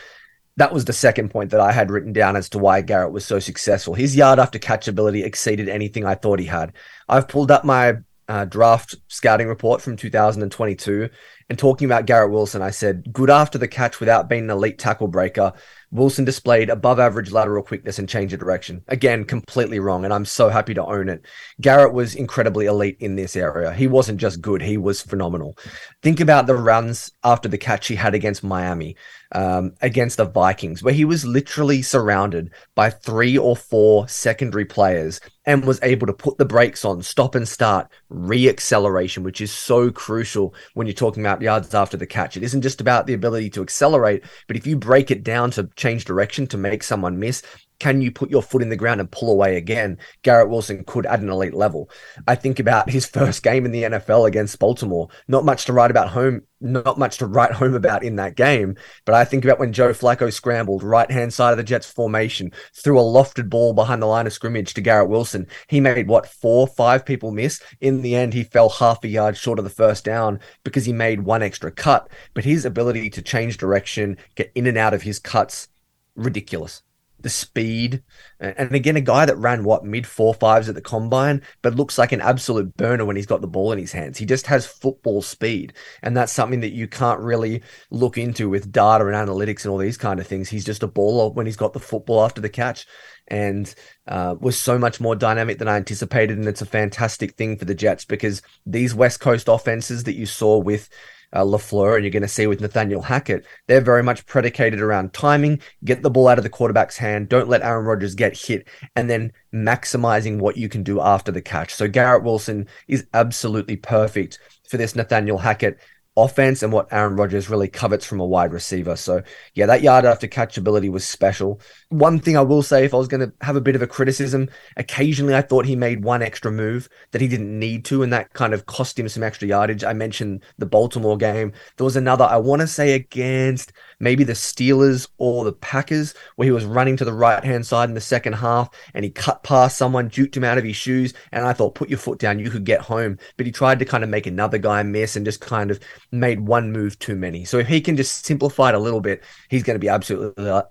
that 0.57 0.75
was 0.75 0.85
the 0.85 0.93
second 0.93 1.31
point 1.31 1.51
that 1.51 1.61
I 1.61 1.73
had 1.73 1.91
written 1.91 2.13
down 2.13 2.37
as 2.37 2.49
to 2.51 2.59
why 2.59 2.83
Garrett 2.83 3.13
was 3.13 3.25
so 3.25 3.39
successful. 3.39 3.95
His 3.95 4.17
yard 4.17 4.39
after 4.39 4.59
catch 4.59 4.89
ability 4.89 5.23
exceeded 5.23 5.69
anything 5.69 6.05
I 6.05 6.17
thought 6.17 6.41
he 6.41 6.47
had. 6.47 6.73
I've 7.09 7.29
pulled 7.29 7.51
up 7.51 7.65
my 7.65 7.99
uh, 8.29 8.45
draft 8.45 8.97
scouting 9.09 9.49
report 9.49 9.81
from 9.81 9.97
2022 9.97 11.09
and 11.49 11.59
talking 11.59 11.87
about 11.87 12.07
Garrett 12.07 12.31
Wilson, 12.31 12.61
I 12.61 12.71
said, 12.71 13.11
good 13.13 13.31
after 13.31 13.57
the 13.57 13.69
catch 13.69 14.01
without 14.01 14.29
being 14.29 14.45
an 14.45 14.51
elite 14.51 14.79
tackle 14.79 15.09
breaker. 15.09 15.53
Wilson 15.91 16.25
displayed 16.25 16.69
above 16.69 17.01
average 17.01 17.33
lateral 17.33 17.63
quickness 17.63 17.99
and 17.99 18.09
change 18.09 18.33
of 18.33 18.41
direction. 18.41 18.83
Again, 18.89 19.25
completely 19.25 19.81
wrong, 19.81 20.05
and 20.05 20.13
I'm 20.13 20.25
so 20.25 20.49
happy 20.49 20.75
to 20.75 20.85
own 20.85 21.09
it. 21.09 21.25
Garrett 21.61 21.95
was 21.95 22.15
incredibly 22.15 22.67
elite 22.67 22.99
in 23.01 23.17
this 23.17 23.37
area. 23.37 23.73
He 23.73 23.87
wasn't 23.87 24.21
just 24.21 24.41
good, 24.41 24.61
he 24.61 24.77
was 24.77 25.01
phenomenal. 25.01 25.57
Think 26.03 26.21
about 26.21 26.47
the 26.47 26.57
runs 26.57 27.13
after 27.25 27.49
the 27.49 27.59
catch 27.59 27.89
he 27.89 27.95
had 27.95 28.15
against 28.15 28.45
Miami, 28.45 28.97
um, 29.33 29.73
against 29.81 30.19
the 30.19 30.27
Vikings, 30.27 30.83
where 30.83 30.95
he 30.95 31.05
was 31.05 31.25
literally 31.25 31.83
surrounded 31.83 32.51
by 32.75 32.91
three 32.91 33.39
or 33.39 33.57
four 33.57 34.07
secondary 34.09 34.65
players 34.65 35.21
and 35.49 35.65
was 35.65 35.81
able 35.83 36.07
to 36.07 36.13
put 36.13 36.37
the 36.37 36.45
brakes 36.45 36.85
on, 36.85 37.03
stop 37.03 37.35
and 37.35 37.49
start, 37.49 37.89
re 38.11 38.51
acceleration, 38.51 39.23
which 39.23 39.41
is 39.41 39.51
so 39.51 39.91
crucial 39.91 40.55
when 40.75 40.87
you're 40.87 40.93
talking 40.93 41.23
about 41.23 41.41
yards 41.41 41.75
after 41.75 41.97
the 41.97 42.07
catch. 42.07 42.37
It 42.37 42.43
isn't 42.43 42.61
just 42.61 42.83
about 42.83 43.07
the 43.07 43.15
ability 43.15 43.49
to 43.51 43.63
accelerate, 43.63 44.25
but 44.47 44.59
if 44.59 44.67
you 44.67 44.77
break 44.77 45.11
it 45.11 45.25
down 45.25 45.51
to 45.53 45.71
change 45.79 46.05
direction 46.05 46.47
to 46.49 46.59
make 46.59 46.83
someone 46.83 47.19
miss, 47.19 47.43
can 47.79 48.01
you 48.01 48.11
put 48.11 48.31
your 48.31 48.43
foot 48.43 48.63
in 48.63 48.71
the 48.71 48.77
ground 48.77 49.01
and 49.01 49.11
pull 49.11 49.31
away 49.31 49.57
again? 49.57 49.99
Garrett 50.23 50.49
Wilson 50.49 50.85
could 50.85 51.07
at 51.07 51.21
an 51.21 51.29
elite 51.29 51.55
level. 51.55 51.91
I 52.27 52.35
think 52.35 52.59
about 52.59 52.91
his 52.91 53.07
first 53.19 53.43
game 53.43 53.65
in 53.65 53.73
the 53.73 53.85
NFL 53.85 54.27
against 54.27 54.59
Baltimore. 54.59 55.09
Not 55.29 55.45
much 55.45 55.65
to 55.67 55.73
write 55.73 55.91
about 55.91 56.09
home, 56.09 56.43
not 56.61 56.99
much 56.99 57.19
to 57.19 57.27
write 57.27 57.53
home 57.53 57.75
about 57.75 58.03
in 58.03 58.17
that 58.17 58.35
game. 58.35 58.75
But 59.05 59.15
I 59.15 59.25
think 59.25 59.45
about 59.45 59.61
when 59.61 59.73
Joe 59.73 59.91
Flacco 59.91 60.33
scrambled 60.33 60.83
right 60.83 61.11
hand 61.11 61.33
side 61.33 61.53
of 61.53 61.57
the 61.57 61.63
Jets 61.63 61.91
formation, 61.91 62.53
threw 62.75 62.99
a 62.99 63.03
lofted 63.03 63.49
ball 63.49 63.75
behind 63.75 64.03
the 64.03 64.07
line 64.07 64.27
of 64.27 64.33
scrimmage 64.33 64.75
to 64.75 64.81
Garrett 64.81 65.09
Wilson. 65.09 65.47
He 65.69 65.81
made 65.81 66.09
what 66.09 66.27
four, 66.27 66.67
five 66.67 67.07
people 67.07 67.31
miss. 67.31 67.63
In 67.81 68.03
the 68.03 68.17
end, 68.17 68.35
he 68.35 68.43
fell 68.43 68.69
half 68.69 69.05
a 69.05 69.09
yard 69.09 69.37
short 69.37 69.59
of 69.59 69.65
the 69.65 69.71
first 69.71 70.05
down 70.05 70.41
because 70.65 70.85
he 70.85 70.93
made 70.93 71.21
one 71.21 71.43
extra 71.43 71.71
cut. 71.71 72.11
But 72.35 72.45
his 72.45 72.65
ability 72.65 73.11
to 73.11 73.23
change 73.23 73.57
direction, 73.57 74.17
get 74.35 74.51
in 74.55 74.67
and 74.67 74.77
out 74.77 74.95
of 74.95 75.03
his 75.03 75.21
cuts, 75.21 75.69
ridiculous 76.17 76.83
the 77.21 77.31
speed, 77.31 78.03
and 78.41 78.75
again, 78.75 78.97
a 78.97 79.01
guy 79.01 79.27
that 79.27 79.37
ran 79.37 79.65
what 79.65 79.85
mid 79.85 80.07
four 80.07 80.35
fives 80.35 80.69
at 80.69 80.75
the 80.75 80.81
combine, 80.81 81.43
but 81.63 81.75
looks 81.75 81.99
like 81.99 82.13
an 82.13 82.21
absolute 82.21 82.77
burner 82.77 83.05
when 83.05 83.17
he's 83.17 83.27
got 83.27 83.41
the 83.41 83.49
ball 83.49 83.73
in 83.73 83.79
his 83.79 83.93
hands. 83.93 84.19
He 84.19 84.27
just 84.27 84.47
has 84.47 84.67
football 84.67 85.23
speed, 85.23 85.73
and 86.03 86.17
that's 86.17 86.33
something 86.33 86.61
that 86.61 86.73
you 86.73 86.87
can't 86.87 87.21
really 87.21 87.63
look 87.91 88.19
into 88.19 88.49
with 88.49 88.71
data 88.71 89.07
and 89.07 89.15
analytics 89.15 89.65
and 89.65 89.73
all 89.73 89.79
these 89.79 89.99
kind 89.99 90.21
of 90.21 90.27
things. 90.27 90.49
He's 90.49 90.65
just 90.65 90.83
a 90.83 90.89
baller 90.89 91.35
when 91.35 91.47
he's 91.47 91.57
got 91.57 91.73
the 91.73 91.81
football 91.81 92.25
after 92.25 92.41
the 92.41 92.49
catch, 92.49 92.87
and 93.27 93.75
uh, 94.07 94.37
was 94.41 94.59
so 94.59 94.79
much 94.79 95.01
more 95.01 95.17
dynamic 95.17 95.59
than 95.59 95.69
I 95.69 95.77
anticipated. 95.77 96.39
And 96.39 96.47
it's 96.47 96.63
a 96.63 96.67
fantastic 96.67 97.35
thing 97.35 97.57
for 97.57 97.65
the 97.65 97.75
Jets 97.75 98.05
because 98.05 98.43
these 98.65 98.95
West 98.95 99.21
Coast 99.21 99.49
offenses 99.49 100.05
that 100.05 100.15
you 100.15 100.27
saw 100.27 100.59
with 100.59 100.89
uh, 101.33 101.43
LaFleur 101.43 101.95
and 101.95 102.05
you're 102.05 102.11
going 102.11 102.23
to 102.23 102.29
see 102.29 102.47
with 102.47 102.61
Nathaniel 102.61 103.03
Hackett, 103.03 103.45
they're 103.67 103.81
very 103.81 104.03
much 104.03 104.27
predicated 104.27 104.81
around 104.81 105.13
timing, 105.13 105.61
get 105.85 106.03
the 106.03 106.11
ball 106.11 106.29
out 106.29 106.39
of 106.39 106.45
the 106.45 106.51
quarterback's 106.51 106.97
hand, 106.97 107.29
don't 107.29 107.49
let 107.49 107.63
Aaron 107.63 107.85
Rodgers 107.85 108.15
get 108.15 108.37
hit, 108.37 108.67
and 108.97 109.09
then 109.09 109.33
maximizing 109.53 110.39
what 110.39 110.57
you 110.57 110.69
can 110.69 110.83
do 110.83 111.01
after 111.01 111.33
the 111.33 111.43
catch. 111.43 111.75
So 111.75 111.89
Garrett 111.89 112.25
Wilson 112.25 112.67
is 112.87 113.07
absolutely 113.15 113.77
perfect 113.77 114.39
for 114.69 114.77
this 114.77 114.95
Nathaniel 114.95 115.39
Hackett 115.39 115.79
offense 116.25 116.63
and 116.63 116.73
what 116.73 116.93
Aaron 116.93 117.17
Rodgers 117.17 117.49
really 117.49 117.69
covets 117.69 118.05
from 118.05 118.21
a 118.21 118.27
wide 118.27 118.53
receiver. 118.53 118.97
So, 118.97 119.23
yeah, 119.55 119.67
that 119.67 119.83
yard 119.83 120.05
after 120.05 120.27
catch 120.27 120.59
ability 120.59 120.89
was 120.89 121.07
special. 121.07 121.61
One 121.91 122.19
thing 122.19 122.37
I 122.37 122.43
will 122.43 122.63
say, 122.63 122.85
if 122.85 122.93
I 122.93 122.99
was 122.99 123.09
going 123.09 123.21
to 123.21 123.33
have 123.41 123.57
a 123.57 123.61
bit 123.61 123.77
of 123.77 123.83
a 123.83 123.87
criticism, 123.87 124.49
occasionally 124.77 125.35
I 125.35 125.43
thought 125.43 125.67
he 125.67 125.77
made 125.77 126.05
one 126.05 126.23
extra 126.23 126.51
move 126.51 126.89
that 127.13 127.21
he 127.21 127.29
didn't 127.29 127.59
need 127.59 127.85
to, 127.87 128.03
and 128.03 128.13
that 128.13 128.33
kind 128.33 128.55
of 128.55 128.67
cost 128.67 128.99
him 128.99 129.09
some 129.09 129.23
extra 129.23 129.49
yardage. 129.49 129.85
I 129.85 129.93
mentioned 129.93 130.43
the 130.59 130.67
Baltimore 130.67 131.17
game. 131.17 131.53
There 131.77 131.85
was 131.85 131.97
another, 131.97 132.25
I 132.25 132.37
want 132.37 132.61
to 132.61 132.67
say 132.67 132.93
against 132.93 133.73
maybe 134.01 134.25
the 134.25 134.33
Steelers 134.33 135.09
or 135.19 135.45
the 135.45 135.53
Packers, 135.53 136.15
where 136.37 136.47
he 136.47 136.53
was 136.53 136.65
running 136.65 136.97
to 136.97 137.05
the 137.05 137.13
right 137.13 137.43
hand 137.43 137.67
side 137.67 137.89
in 137.89 137.95
the 137.95 138.01
second 138.01 138.35
half 138.35 138.69
and 138.95 139.05
he 139.05 139.11
cut 139.11 139.43
past 139.43 139.77
someone, 139.77 140.11
juked 140.11 140.37
him 140.37 140.45
out 140.45 140.59
of 140.59 140.65
his 140.65 140.77
shoes. 140.77 141.15
And 141.33 141.45
I 141.45 141.53
thought, 141.53 141.75
put 141.75 141.89
your 141.89 141.99
foot 141.99 142.19
down, 142.19 142.39
you 142.39 142.51
could 142.51 142.65
get 142.65 142.81
home. 142.81 143.19
But 143.37 143.47
he 143.47 143.53
tried 143.53 143.79
to 143.79 143.85
kind 143.85 144.05
of 144.05 144.11
make 144.11 144.27
another 144.27 144.59
guy 144.59 144.83
miss 144.83 145.17
and 145.17 145.25
just 145.25 145.41
kind 145.41 145.71
of 145.71 145.81
made 146.11 146.41
one 146.41 146.73
move 146.73 146.99
too 146.99 147.17
many. 147.17 147.45
So 147.45 147.59
if 147.59 147.69
he 147.69 147.81
can 147.81 147.97
just 147.97 148.25
simplify 148.25 148.71
it 148.71 148.75
a 148.75 148.79
little 148.79 149.01
bit, 149.01 149.23
he's 149.49 149.63
going 149.63 149.75
to 149.75 149.81
be 149.81 149.89
absolutely 149.89 150.49
uh, 150.49 150.63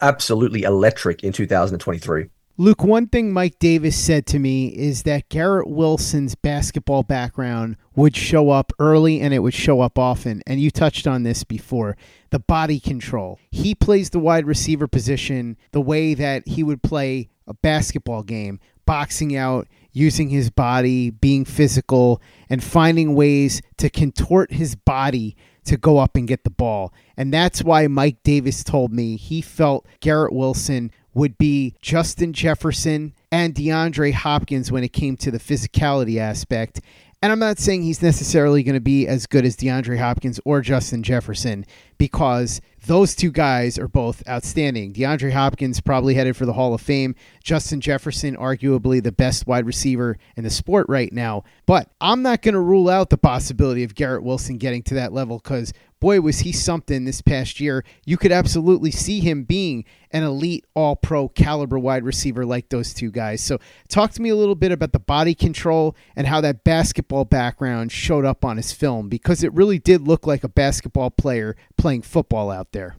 absolutely 0.00 0.62
electric 0.62 1.22
in 1.22 1.32
2023. 1.32 2.28
Luke, 2.58 2.84
one 2.84 3.06
thing 3.06 3.32
Mike 3.32 3.58
Davis 3.58 3.96
said 3.96 4.26
to 4.26 4.38
me 4.38 4.66
is 4.68 5.04
that 5.04 5.28
Garrett 5.30 5.68
Wilson's 5.68 6.34
basketball 6.34 7.02
background 7.02 7.76
would 7.96 8.14
show 8.14 8.50
up 8.50 8.72
early 8.78 9.20
and 9.20 9.32
it 9.32 9.38
would 9.38 9.54
show 9.54 9.80
up 9.80 9.98
often. 9.98 10.42
And 10.46 10.60
you 10.60 10.70
touched 10.70 11.06
on 11.06 11.22
this 11.22 11.44
before 11.44 11.96
the 12.30 12.38
body 12.38 12.78
control. 12.78 13.38
He 13.50 13.74
plays 13.74 14.10
the 14.10 14.18
wide 14.18 14.46
receiver 14.46 14.86
position 14.86 15.56
the 15.72 15.80
way 15.80 16.12
that 16.12 16.46
he 16.46 16.62
would 16.62 16.82
play 16.82 17.30
a 17.46 17.54
basketball 17.54 18.22
game, 18.22 18.60
boxing 18.84 19.34
out, 19.34 19.66
using 19.92 20.28
his 20.28 20.50
body, 20.50 21.10
being 21.10 21.44
physical, 21.44 22.20
and 22.48 22.62
finding 22.62 23.14
ways 23.14 23.62
to 23.76 23.90
contort 23.90 24.52
his 24.52 24.74
body 24.74 25.36
to 25.64 25.76
go 25.76 25.98
up 25.98 26.16
and 26.16 26.26
get 26.26 26.44
the 26.44 26.50
ball. 26.50 26.92
And 27.16 27.32
that's 27.32 27.62
why 27.62 27.86
Mike 27.86 28.22
Davis 28.22 28.64
told 28.64 28.92
me 28.92 29.16
he 29.16 29.40
felt 29.40 29.86
Garrett 30.00 30.32
Wilson 30.32 30.90
would 31.14 31.36
be 31.38 31.74
Justin 31.80 32.32
Jefferson 32.32 33.14
and 33.30 33.54
DeAndre 33.54 34.12
Hopkins 34.12 34.72
when 34.72 34.82
it 34.82 34.92
came 34.92 35.16
to 35.18 35.30
the 35.30 35.38
physicality 35.38 36.18
aspect. 36.18 36.80
And 37.22 37.30
I'm 37.30 37.38
not 37.38 37.58
saying 37.58 37.82
he's 37.82 38.02
necessarily 38.02 38.62
going 38.64 38.74
to 38.74 38.80
be 38.80 39.06
as 39.06 39.26
good 39.26 39.44
as 39.44 39.56
DeAndre 39.56 39.98
Hopkins 39.98 40.40
or 40.44 40.60
Justin 40.60 41.02
Jefferson 41.02 41.64
because 41.96 42.60
those 42.86 43.14
two 43.14 43.30
guys 43.30 43.78
are 43.78 43.88
both 43.88 44.26
outstanding. 44.28 44.92
DeAndre 44.92 45.32
Hopkins 45.32 45.80
probably 45.80 46.14
headed 46.14 46.36
for 46.36 46.46
the 46.46 46.52
Hall 46.52 46.74
of 46.74 46.80
Fame. 46.80 47.14
Justin 47.42 47.80
Jefferson, 47.80 48.36
arguably 48.36 49.02
the 49.02 49.12
best 49.12 49.46
wide 49.46 49.66
receiver 49.66 50.18
in 50.36 50.44
the 50.44 50.50
sport 50.50 50.86
right 50.88 51.12
now. 51.12 51.44
But 51.66 51.90
I'm 52.00 52.22
not 52.22 52.42
going 52.42 52.54
to 52.54 52.60
rule 52.60 52.88
out 52.88 53.10
the 53.10 53.18
possibility 53.18 53.84
of 53.84 53.94
Garrett 53.94 54.24
Wilson 54.24 54.58
getting 54.58 54.82
to 54.84 54.94
that 54.94 55.12
level 55.12 55.38
because 55.38 55.72
boy, 56.02 56.20
was 56.20 56.40
he 56.40 56.50
something 56.50 57.04
this 57.04 57.22
past 57.22 57.60
year. 57.60 57.84
You 58.04 58.16
could 58.16 58.32
absolutely 58.32 58.90
see 58.90 59.20
him 59.20 59.44
being 59.44 59.84
an 60.10 60.24
elite 60.24 60.66
all 60.74 60.96
pro 60.96 61.28
caliber 61.28 61.78
wide 61.78 62.02
receiver 62.02 62.44
like 62.44 62.68
those 62.70 62.92
two 62.92 63.12
guys. 63.12 63.40
So, 63.40 63.58
talk 63.88 64.10
to 64.12 64.20
me 64.20 64.28
a 64.28 64.34
little 64.34 64.56
bit 64.56 64.72
about 64.72 64.90
the 64.90 64.98
body 64.98 65.32
control 65.32 65.94
and 66.16 66.26
how 66.26 66.40
that 66.40 66.64
basketball 66.64 67.24
background 67.24 67.92
showed 67.92 68.24
up 68.24 68.44
on 68.44 68.56
his 68.56 68.72
film 68.72 69.08
because 69.08 69.44
it 69.44 69.52
really 69.52 69.78
did 69.78 70.08
look 70.08 70.26
like 70.26 70.42
a 70.42 70.48
basketball 70.48 71.10
player 71.10 71.54
playing 71.82 72.02
football 72.02 72.48
out 72.48 72.70
there. 72.70 72.94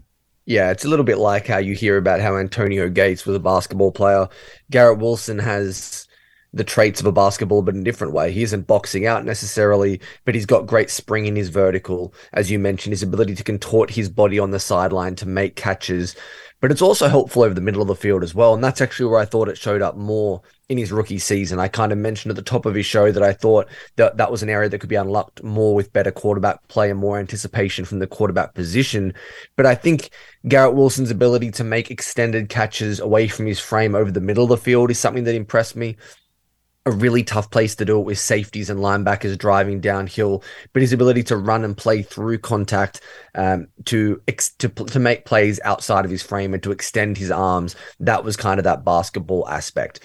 Yeah, 0.45 0.69
it's 0.69 0.83
a 0.83 0.89
little 0.89 1.05
bit 1.05 1.17
like 1.17 1.47
how 1.47 1.57
you 1.57 1.73
hear 1.73 1.95
about 1.95 2.19
how 2.19 2.35
Antonio 2.35 2.89
Gates 2.89 3.25
was 3.25 3.37
a 3.37 3.39
basketball 3.39 3.93
player. 3.93 4.27
Garrett 4.69 4.99
Wilson 4.99 5.39
has 5.39 6.05
the 6.51 6.65
traits 6.65 6.99
of 6.99 7.05
a 7.05 7.11
basketball, 7.13 7.61
but 7.61 7.75
in 7.75 7.81
a 7.81 7.85
different 7.85 8.11
way. 8.11 8.31
He 8.31 8.43
isn't 8.43 8.67
boxing 8.67 9.07
out 9.07 9.23
necessarily, 9.23 10.01
but 10.25 10.35
he's 10.35 10.45
got 10.45 10.67
great 10.67 10.89
spring 10.89 11.25
in 11.25 11.35
his 11.37 11.47
vertical. 11.47 12.13
As 12.33 12.51
you 12.51 12.59
mentioned, 12.59 12.91
his 12.91 13.01
ability 13.01 13.35
to 13.35 13.43
contort 13.43 13.89
his 13.89 14.09
body 14.09 14.37
on 14.37 14.51
the 14.51 14.59
sideline 14.59 15.15
to 15.15 15.25
make 15.25 15.55
catches. 15.55 16.15
But 16.63 16.71
it's 16.71 16.81
also 16.81 17.09
helpful 17.09 17.43
over 17.43 17.53
the 17.53 17.59
middle 17.59 17.81
of 17.81 17.89
the 17.89 17.95
field 17.95 18.23
as 18.23 18.33
well. 18.33 18.53
And 18.53 18.63
that's 18.63 18.79
actually 18.79 19.07
where 19.07 19.19
I 19.19 19.25
thought 19.25 19.49
it 19.49 19.57
showed 19.57 19.81
up 19.81 19.97
more 19.97 20.41
in 20.69 20.77
his 20.77 20.93
rookie 20.93 21.19
season. 21.19 21.59
I 21.59 21.67
kind 21.67 21.91
of 21.91 21.97
mentioned 21.97 22.29
at 22.29 22.37
the 22.37 22.41
top 22.41 22.65
of 22.65 22.73
his 22.73 22.85
show 22.85 23.11
that 23.11 23.21
I 23.21 23.33
thought 23.33 23.67
that 23.97 24.15
that 24.15 24.31
was 24.31 24.43
an 24.43 24.49
area 24.49 24.69
that 24.69 24.79
could 24.79 24.87
be 24.87 24.95
unlocked 24.95 25.43
more 25.43 25.75
with 25.75 25.91
better 25.91 26.09
quarterback 26.09 26.65
play 26.69 26.89
and 26.89 26.97
more 26.97 27.19
anticipation 27.19 27.83
from 27.83 27.99
the 27.99 28.07
quarterback 28.07 28.53
position. 28.53 29.13
But 29.57 29.65
I 29.65 29.75
think 29.75 30.11
Garrett 30.47 30.73
Wilson's 30.73 31.11
ability 31.11 31.51
to 31.51 31.65
make 31.65 31.91
extended 31.91 32.47
catches 32.47 33.01
away 33.01 33.27
from 33.27 33.45
his 33.45 33.59
frame 33.59 33.93
over 33.93 34.09
the 34.09 34.21
middle 34.21 34.45
of 34.45 34.49
the 34.49 34.55
field 34.55 34.89
is 34.89 34.97
something 34.97 35.25
that 35.25 35.35
impressed 35.35 35.75
me 35.75 35.97
a 36.85 36.91
really 36.91 37.23
tough 37.23 37.49
place 37.49 37.75
to 37.75 37.85
do 37.85 37.99
it 37.99 38.03
with 38.03 38.19
safeties 38.19 38.69
and 38.69 38.79
linebackers 38.79 39.37
driving 39.37 39.79
downhill, 39.79 40.43
but 40.73 40.81
his 40.81 40.91
ability 40.91 41.23
to 41.23 41.37
run 41.37 41.63
and 41.63 41.77
play 41.77 42.01
through 42.01 42.37
contact, 42.37 43.01
um, 43.35 43.67
to, 43.85 44.21
ex- 44.27 44.53
to 44.55 44.67
to 44.67 44.99
make 44.99 45.25
plays 45.25 45.59
outside 45.63 46.03
of 46.03 46.11
his 46.11 46.21
frame 46.21 46.53
and 46.53 46.61
to 46.63 46.71
extend 46.71 47.17
his 47.17 47.31
arms, 47.31 47.75
that 47.99 48.23
was 48.23 48.35
kind 48.35 48.59
of 48.59 48.65
that 48.65 48.83
basketball 48.83 49.47
aspect. 49.47 50.01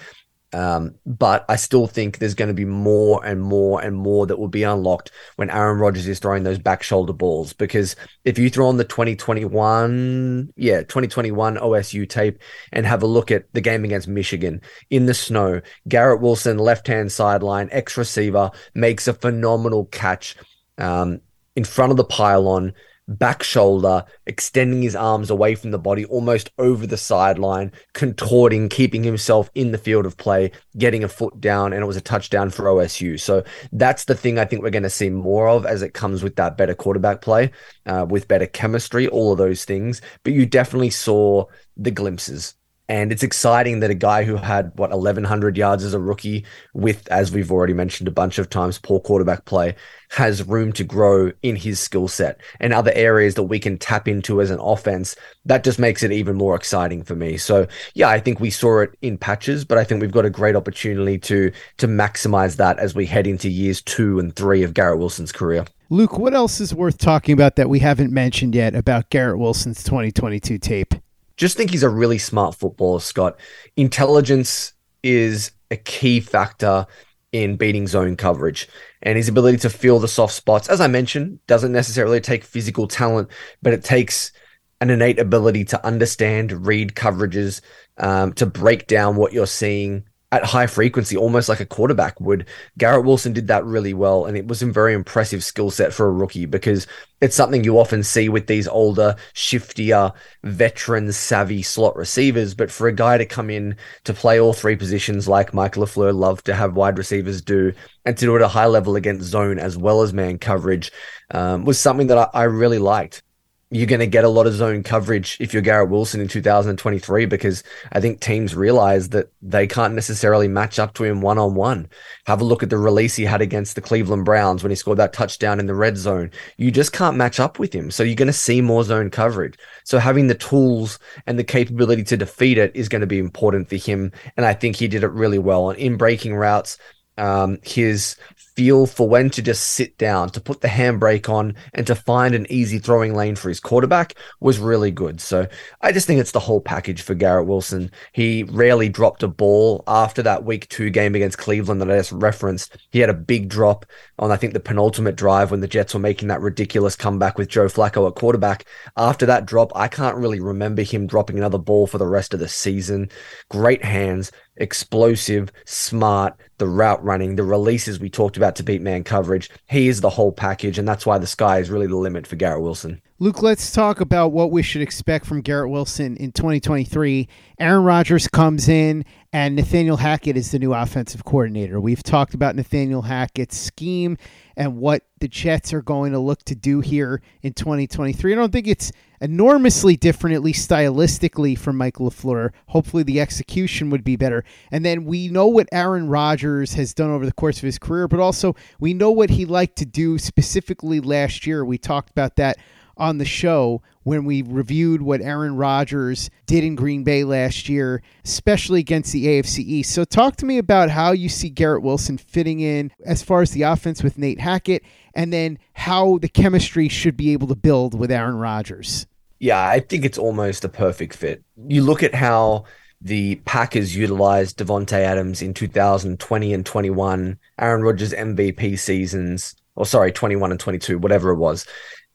Um, 0.51 0.95
but 1.05 1.45
I 1.47 1.57
still 1.57 1.85
think 1.85 2.17
there's 2.17 2.33
going 2.33 2.47
to 2.47 2.55
be 2.55 2.65
more 2.65 3.23
and 3.23 3.41
more 3.41 3.81
and 3.81 3.95
more 3.95 4.25
that 4.25 4.39
will 4.39 4.47
be 4.47 4.63
unlocked 4.63 5.11
when 5.35 5.49
Aaron 5.49 5.77
Rodgers 5.77 6.07
is 6.07 6.19
throwing 6.19 6.43
those 6.43 6.57
back 6.57 6.81
shoulder 6.81 7.13
balls. 7.13 7.53
Because 7.53 7.95
if 8.25 8.39
you 8.39 8.49
throw 8.49 8.67
on 8.67 8.77
the 8.77 8.83
2021, 8.83 10.53
yeah, 10.55 10.79
2021 10.79 11.57
OSU 11.57 12.09
tape 12.09 12.39
and 12.71 12.85
have 12.85 13.03
a 13.03 13.07
look 13.07 13.29
at 13.29 13.51
the 13.53 13.61
game 13.61 13.85
against 13.85 14.07
Michigan 14.07 14.61
in 14.89 15.05
the 15.05 15.13
snow, 15.13 15.61
Garrett 15.87 16.21
Wilson, 16.21 16.57
left 16.57 16.87
hand 16.87 17.11
sideline, 17.11 17.69
X 17.71 17.95
receiver, 17.95 18.49
makes 18.73 19.07
a 19.07 19.13
phenomenal 19.13 19.85
catch 19.85 20.35
um, 20.79 21.21
in 21.55 21.63
front 21.63 21.91
of 21.91 21.97
the 21.97 22.05
pylon 22.05 22.73
back 23.09 23.41
shoulder, 23.43 24.05
extending 24.27 24.81
his 24.81 24.95
arms 24.95 25.29
away 25.29 25.55
from 25.55 25.71
the 25.71 25.79
body, 25.79 26.05
almost 26.05 26.51
over 26.57 26.85
the 26.85 26.97
sideline, 26.97 27.71
contorting, 27.93 28.69
keeping 28.69 29.03
himself 29.03 29.49
in 29.55 29.71
the 29.71 29.77
field 29.77 30.05
of 30.05 30.15
play, 30.15 30.51
getting 30.77 31.03
a 31.03 31.07
foot 31.07 31.41
down, 31.41 31.73
and 31.73 31.81
it 31.81 31.87
was 31.87 31.97
a 31.97 32.01
touchdown 32.01 32.49
for 32.49 32.65
OSU. 32.65 33.19
So 33.19 33.43
that's 33.71 34.05
the 34.05 34.15
thing 34.15 34.37
I 34.37 34.45
think 34.45 34.61
we're 34.61 34.69
going 34.69 34.83
to 34.83 34.89
see 34.89 35.09
more 35.09 35.49
of 35.49 35.65
as 35.65 35.81
it 35.81 35.93
comes 35.93 36.23
with 36.23 36.35
that 36.35 36.55
better 36.55 36.75
quarterback 36.75 37.21
play, 37.21 37.51
uh, 37.85 38.05
with 38.07 38.27
better 38.27 38.47
chemistry, 38.47 39.07
all 39.07 39.31
of 39.31 39.37
those 39.39 39.65
things. 39.65 40.01
But 40.23 40.33
you 40.33 40.45
definitely 40.45 40.91
saw 40.91 41.45
the 41.75 41.91
glimpses 41.91 42.53
and 42.89 43.11
it's 43.11 43.21
exciting 43.21 43.81
that 43.81 43.91
a 43.91 43.95
guy 43.95 44.23
who 44.23 44.35
had 44.35 44.71
what 44.75 44.89
1100 44.89 45.55
yards 45.55 45.83
as 45.83 45.93
a 45.93 45.99
rookie 45.99 46.43
with, 46.73 47.07
as 47.09 47.31
we've 47.31 47.51
already 47.51 47.73
mentioned 47.73 48.07
a 48.07 48.11
bunch 48.11 48.39
of 48.39 48.49
times, 48.49 48.79
poor 48.79 48.99
quarterback 48.99 49.45
play 49.45 49.75
has 50.09 50.43
room 50.47 50.73
to 50.73 50.83
grow 50.83 51.31
in 51.43 51.55
his 51.55 51.79
skill 51.79 52.07
set 52.07 52.41
and 52.59 52.73
other 52.73 52.91
areas 52.95 53.35
that 53.35 53.43
we 53.43 53.59
can 53.59 53.77
tap 53.77 54.07
into 54.07 54.41
as 54.41 54.49
an 54.49 54.59
offense. 54.59 55.15
That 55.45 55.63
just 55.63 55.77
makes 55.77 56.01
it 56.01 56.11
even 56.11 56.35
more 56.35 56.55
exciting 56.55 57.03
for 57.03 57.15
me. 57.15 57.37
So 57.37 57.67
yeah, 57.93 58.09
I 58.09 58.19
think 58.19 58.39
we 58.39 58.49
saw 58.49 58.79
it 58.79 58.97
in 59.03 59.19
patches, 59.19 59.63
but 59.63 59.77
I 59.77 59.83
think 59.83 60.01
we've 60.01 60.11
got 60.11 60.25
a 60.25 60.31
great 60.31 60.55
opportunity 60.55 61.19
to, 61.19 61.51
to 61.77 61.87
maximize 61.87 62.55
that 62.55 62.79
as 62.79 62.95
we 62.95 63.05
head 63.05 63.27
into 63.27 63.49
years 63.49 63.83
two 63.83 64.17
and 64.17 64.35
three 64.35 64.63
of 64.63 64.73
Garrett 64.73 64.97
Wilson's 64.97 65.31
career. 65.31 65.63
Luke, 65.91 66.17
what 66.17 66.33
else 66.33 66.59
is 66.59 66.73
worth 66.73 66.97
talking 66.97 67.33
about 67.33 67.55
that 67.55 67.69
we 67.69 67.79
haven't 67.79 68.11
mentioned 68.11 68.55
yet 68.55 68.73
about 68.73 69.11
Garrett 69.11 69.37
Wilson's 69.37 69.83
2022 69.83 70.57
tape? 70.57 70.95
Just 71.39 71.55
think 71.55 71.71
he's 71.71 71.83
a 71.83 71.89
really 71.89 72.17
smart 72.17 72.53
footballer, 72.53 72.99
Scott. 72.99 73.39
Intelligence 73.77 74.73
is 75.03 75.51
a 75.71 75.77
key 75.77 76.19
factor 76.19 76.85
in 77.31 77.55
beating 77.55 77.87
zone 77.87 78.17
coverage 78.17 78.67
and 79.01 79.15
his 79.15 79.29
ability 79.29 79.57
to 79.59 79.69
feel 79.69 79.99
the 79.99 80.07
soft 80.07 80.33
spots. 80.33 80.67
As 80.67 80.81
I 80.81 80.87
mentioned, 80.87 81.39
doesn't 81.47 81.71
necessarily 81.71 82.19
take 82.19 82.43
physical 82.43 82.89
talent, 82.89 83.29
but 83.61 83.71
it 83.71 83.85
takes 83.85 84.33
an 84.81 84.89
innate 84.89 85.17
ability 85.17 85.63
to 85.65 85.85
understand, 85.85 86.65
read 86.67 86.95
coverages, 86.95 87.61
um, 87.97 88.33
to 88.33 88.45
break 88.45 88.87
down 88.87 89.15
what 89.15 89.31
you're 89.31 89.47
seeing 89.47 90.03
at 90.31 90.45
high 90.45 90.67
frequency, 90.67 91.17
almost 91.17 91.49
like 91.49 91.59
a 91.59 91.65
quarterback 91.65 92.19
would. 92.21 92.45
Garrett 92.77 93.05
Wilson 93.05 93.33
did 93.33 93.47
that 93.47 93.65
really 93.65 93.93
well, 93.93 94.25
and 94.25 94.37
it 94.37 94.47
was 94.47 94.61
a 94.61 94.67
very 94.67 94.93
impressive 94.93 95.43
skill 95.43 95.71
set 95.71 95.91
for 95.91 96.07
a 96.07 96.11
rookie 96.11 96.45
because 96.45 96.85
it's 97.19 97.35
something 97.35 97.63
you 97.63 97.79
often 97.79 98.03
see 98.03 98.29
with 98.29 98.45
these 98.45 98.67
older, 98.67 99.15
shiftier, 99.33 100.13
veteran 100.43 101.11
savvy 101.11 101.63
slot 101.63 101.95
receivers. 101.95 102.53
But 102.53 102.69
for 102.69 102.87
a 102.87 102.93
guy 102.93 103.17
to 103.17 103.25
come 103.25 103.49
in 103.49 103.75
to 104.03 104.13
play 104.13 104.39
all 104.39 104.53
three 104.53 104.75
positions 104.75 105.27
like 105.27 105.53
Mike 105.53 105.73
LaFleur 105.75 106.13
loved 106.13 106.45
to 106.45 106.53
have 106.53 106.75
wide 106.75 106.97
receivers 106.99 107.41
do, 107.41 107.73
and 108.05 108.15
to 108.15 108.25
do 108.25 108.35
it 108.35 108.39
at 108.39 108.45
a 108.45 108.49
high 108.49 108.67
level 108.67 108.95
against 108.95 109.25
zone 109.25 109.57
as 109.57 109.77
well 109.77 110.03
as 110.03 110.13
man 110.13 110.37
coverage, 110.37 110.91
um, 111.31 111.65
was 111.65 111.79
something 111.79 112.07
that 112.07 112.17
I, 112.17 112.27
I 112.33 112.43
really 112.43 112.79
liked 112.79 113.23
you're 113.71 113.85
going 113.85 113.99
to 113.99 114.07
get 114.07 114.23
a 114.23 114.29
lot 114.29 114.47
of 114.47 114.53
zone 114.53 114.81
coverage 114.81 115.37
if 115.39 115.53
you're 115.53 115.61
Garrett 115.61 115.89
Wilson 115.89 116.19
in 116.19 116.27
2023 116.27 117.25
because 117.25 117.63
I 117.91 118.01
think 118.01 118.19
teams 118.19 118.55
realize 118.55 119.09
that 119.09 119.31
they 119.43 119.67
can't 119.67 119.93
necessarily 119.93 120.47
match 120.47 120.79
up 120.79 120.95
to 120.95 121.03
him 121.03 121.21
one 121.21 121.37
on 121.37 121.53
one. 121.53 121.87
Have 122.25 122.41
a 122.41 122.45
look 122.45 122.63
at 122.63 122.71
the 122.71 122.79
release 122.79 123.15
he 123.15 123.25
had 123.25 123.41
against 123.41 123.75
the 123.75 123.81
Cleveland 123.81 124.25
Browns 124.25 124.63
when 124.63 124.71
he 124.71 124.75
scored 124.75 124.97
that 124.97 125.13
touchdown 125.13 125.59
in 125.59 125.67
the 125.67 125.75
red 125.75 125.97
zone. 125.97 126.31
You 126.57 126.71
just 126.71 126.93
can't 126.93 127.15
match 127.17 127.39
up 127.39 127.59
with 127.59 127.71
him. 127.71 127.91
So 127.91 128.01
you're 128.01 128.15
going 128.15 128.25
to 128.25 128.33
see 128.33 128.59
more 128.59 128.83
zone 128.83 129.11
coverage. 129.11 129.55
So 129.83 129.99
having 129.99 130.27
the 130.27 130.35
tools 130.35 130.97
and 131.27 131.37
the 131.37 131.43
capability 131.43 132.03
to 132.05 132.17
defeat 132.17 132.57
it 132.57 132.75
is 132.75 132.89
going 132.89 133.01
to 133.01 133.07
be 133.07 133.19
important 133.19 133.69
for 133.69 133.75
him. 133.75 134.11
And 134.35 134.47
I 134.47 134.53
think 134.53 134.77
he 134.77 134.87
did 134.87 135.03
it 135.03 135.11
really 135.11 135.39
well. 135.39 135.69
And 135.69 135.77
in 135.77 135.95
breaking 135.95 136.33
routes, 136.33 136.79
um, 137.19 137.59
his 137.63 138.15
feel 138.59 138.85
for 138.85 139.07
when 139.07 139.29
to 139.29 139.41
just 139.41 139.69
sit 139.69 139.97
down, 139.97 140.29
to 140.29 140.41
put 140.41 140.59
the 140.59 140.67
handbrake 140.67 141.29
on, 141.29 141.55
and 141.73 141.87
to 141.87 141.95
find 141.95 142.35
an 142.35 142.45
easy 142.49 142.77
throwing 142.77 143.15
lane 143.15 143.33
for 143.33 143.47
his 143.47 143.61
quarterback 143.61 144.15
was 144.41 144.59
really 144.59 144.91
good. 144.91 145.21
So 145.21 145.47
I 145.79 145.93
just 145.93 146.05
think 146.05 146.19
it's 146.19 146.33
the 146.33 146.41
whole 146.41 146.59
package 146.59 147.01
for 147.01 147.15
Garrett 147.15 147.47
Wilson. 147.47 147.89
He 148.11 148.43
rarely 148.43 148.89
dropped 148.89 149.23
a 149.23 149.29
ball 149.29 149.81
after 149.87 150.21
that 150.23 150.43
week 150.43 150.67
two 150.67 150.89
game 150.89 151.15
against 151.15 151.37
Cleveland 151.37 151.79
that 151.79 151.89
I 151.89 151.95
just 151.95 152.11
referenced. 152.11 152.75
He 152.91 152.99
had 152.99 153.09
a 153.09 153.13
big 153.13 153.47
drop 153.47 153.85
on, 154.17 154.29
I 154.29 154.35
think, 154.35 154.51
the 154.51 154.59
penultimate 154.59 155.15
drive 155.15 155.51
when 155.51 155.61
the 155.61 155.67
Jets 155.67 155.93
were 155.93 156.01
making 156.01 156.27
that 156.27 156.41
ridiculous 156.41 156.97
comeback 156.97 157.37
with 157.37 157.47
Joe 157.47 157.67
Flacco 157.67 158.09
at 158.09 158.15
quarterback. 158.15 158.65
After 158.97 159.25
that 159.27 159.45
drop, 159.45 159.71
I 159.73 159.87
can't 159.87 160.17
really 160.17 160.41
remember 160.41 160.81
him 160.81 161.07
dropping 161.07 161.37
another 161.37 161.59
ball 161.59 161.87
for 161.87 161.97
the 161.97 162.05
rest 162.05 162.33
of 162.33 162.41
the 162.41 162.49
season. 162.49 163.09
Great 163.47 163.85
hands, 163.85 164.33
explosive, 164.57 165.49
smart, 165.65 166.35
the 166.57 166.67
route 166.67 167.03
running, 167.03 167.35
the 167.35 167.43
releases 167.43 167.99
we 167.99 168.09
talked 168.09 168.37
about 168.37 168.48
to 168.57 168.63
beat 168.63 168.81
man 168.81 169.03
coverage. 169.03 169.49
He 169.69 169.87
is 169.87 170.01
the 170.01 170.09
whole 170.09 170.31
package, 170.31 170.77
and 170.77 170.87
that's 170.87 171.05
why 171.05 171.17
the 171.17 171.27
sky 171.27 171.59
is 171.59 171.69
really 171.69 171.87
the 171.87 171.97
limit 171.97 172.27
for 172.27 172.35
Garrett 172.35 172.61
Wilson. 172.61 173.01
Luke, 173.19 173.41
let's 173.41 173.71
talk 173.71 173.99
about 173.99 174.31
what 174.31 174.51
we 174.51 174.63
should 174.63 174.81
expect 174.81 175.25
from 175.25 175.41
Garrett 175.41 175.69
Wilson 175.69 176.15
in 176.17 176.31
2023. 176.31 177.27
Aaron 177.59 177.83
Rodgers 177.83 178.27
comes 178.27 178.69
in, 178.69 179.03
and 179.31 179.55
Nathaniel 179.55 179.97
Hackett 179.97 180.37
is 180.37 180.51
the 180.51 180.57
new 180.57 180.73
offensive 180.73 181.23
coordinator. 181.23 181.79
We've 181.79 182.01
talked 182.01 182.33
about 182.33 182.55
Nathaniel 182.55 183.03
Hackett's 183.03 183.57
scheme 183.57 184.17
and 184.57 184.77
what 184.77 185.03
the 185.19 185.27
Jets 185.27 185.71
are 185.71 185.83
going 185.83 186.13
to 186.13 186.19
look 186.19 186.43
to 186.45 186.55
do 186.55 186.79
here 186.79 187.21
in 187.43 187.53
2023. 187.53 188.31
I 188.31 188.35
don't 188.35 188.51
think 188.51 188.67
it's 188.67 188.91
enormously 189.21 189.95
different, 189.95 190.35
at 190.35 190.41
least 190.41 190.67
stylistically, 190.67 191.55
from 191.57 191.77
Mike 191.77 191.97
LaFleur. 191.97 192.51
Hopefully, 192.67 193.03
the 193.03 193.21
execution 193.21 193.91
would 193.91 194.03
be 194.03 194.15
better. 194.15 194.43
And 194.71 194.83
then 194.83 195.05
we 195.05 195.27
know 195.27 195.47
what 195.47 195.69
Aaron 195.71 196.07
Rodgers 196.07 196.73
has 196.73 196.95
done 196.95 197.11
over 197.11 197.25
the 197.25 197.31
course 197.31 197.57
of 197.57 197.63
his 197.63 197.77
career, 197.77 198.07
but 198.07 198.19
also 198.19 198.55
we 198.79 198.95
know 198.95 199.11
what 199.11 199.29
he 199.29 199.45
liked 199.45 199.75
to 199.77 199.85
do 199.85 200.17
specifically 200.17 200.99
last 200.99 201.45
year. 201.45 201.63
We 201.63 201.77
talked 201.77 202.09
about 202.09 202.35
that 202.37 202.57
on 202.99 203.17
the 203.17 203.25
show 203.25 203.81
when 204.03 204.25
we 204.25 204.41
reviewed 204.41 205.01
what 205.01 205.21
Aaron 205.21 205.55
Rodgers 205.55 206.29
did 206.45 206.63
in 206.63 206.75
Green 206.75 207.03
Bay 207.03 207.23
last 207.23 207.69
year, 207.69 208.01
especially 208.25 208.79
against 208.79 209.13
the 209.13 209.25
AFC 209.25 209.59
East. 209.59 209.93
So, 209.93 210.03
talk 210.03 210.35
to 210.37 210.45
me 210.45 210.57
about 210.57 210.89
how 210.89 211.11
you 211.11 211.29
see 211.29 211.49
Garrett 211.49 211.83
Wilson 211.83 212.17
fitting 212.17 212.59
in 212.59 212.91
as 213.05 213.23
far 213.23 213.41
as 213.41 213.51
the 213.51 213.63
offense 213.63 214.03
with 214.03 214.17
Nate 214.17 214.39
Hackett, 214.39 214.83
and 215.13 215.31
then 215.31 215.59
how 215.73 216.17
the 216.19 216.29
chemistry 216.29 216.89
should 216.89 217.17
be 217.17 217.33
able 217.33 217.47
to 217.47 217.55
build 217.55 217.97
with 217.97 218.11
Aaron 218.11 218.35
Rodgers. 218.35 219.07
Yeah, 219.39 219.61
I 219.61 219.79
think 219.79 220.05
it's 220.05 220.17
almost 220.17 220.65
a 220.65 220.69
perfect 220.69 221.15
fit. 221.15 221.43
You 221.67 221.81
look 221.81 222.03
at 222.03 222.13
how 222.13 222.65
the 223.01 223.35
Packers 223.45 223.95
utilized 223.95 224.59
Davante 224.59 224.93
Adams 224.93 225.41
in 225.41 225.53
2020 225.53 226.53
and 226.53 226.65
21, 226.65 227.39
Aaron 227.57 227.81
Rodgers 227.81 228.11
MVP 228.11 228.77
seasons, 228.77 229.55
or 229.75 229.85
sorry, 229.85 230.11
21 230.11 230.51
and 230.51 230.59
22, 230.59 230.97
whatever 230.97 231.29
it 231.29 231.37
was 231.37 231.65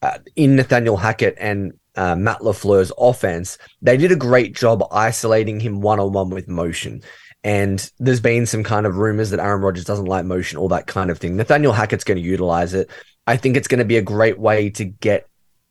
uh, 0.04 0.18
in 0.36 0.54
Nathaniel 0.54 0.98
Hackett 0.98 1.34
and 1.38 1.72
uh, 1.96 2.14
Matt 2.14 2.40
LaFleur's 2.40 2.92
offense, 2.98 3.56
they 3.80 3.96
did 3.96 4.12
a 4.12 4.16
great 4.16 4.54
job 4.54 4.86
isolating 4.92 5.60
him 5.60 5.80
one 5.80 5.98
on 5.98 6.12
one 6.12 6.28
with 6.28 6.46
motion. 6.46 7.02
And 7.42 7.90
there's 7.98 8.20
been 8.20 8.44
some 8.44 8.64
kind 8.64 8.84
of 8.84 8.96
rumors 8.96 9.30
that 9.30 9.40
Aaron 9.40 9.62
Rodgers 9.62 9.84
doesn't 9.84 10.04
like 10.04 10.26
motion, 10.26 10.58
all 10.58 10.68
that 10.68 10.86
kind 10.86 11.10
of 11.10 11.18
thing. 11.18 11.36
Nathaniel 11.36 11.72
Hackett's 11.72 12.04
going 12.04 12.18
to 12.18 12.28
utilize 12.28 12.74
it. 12.74 12.90
I 13.26 13.38
think 13.38 13.56
it's 13.56 13.68
going 13.68 13.78
to 13.78 13.84
be 13.86 13.96
a 13.96 14.02
great 14.02 14.38
way 14.38 14.68
to 14.70 14.84
get 14.84 15.26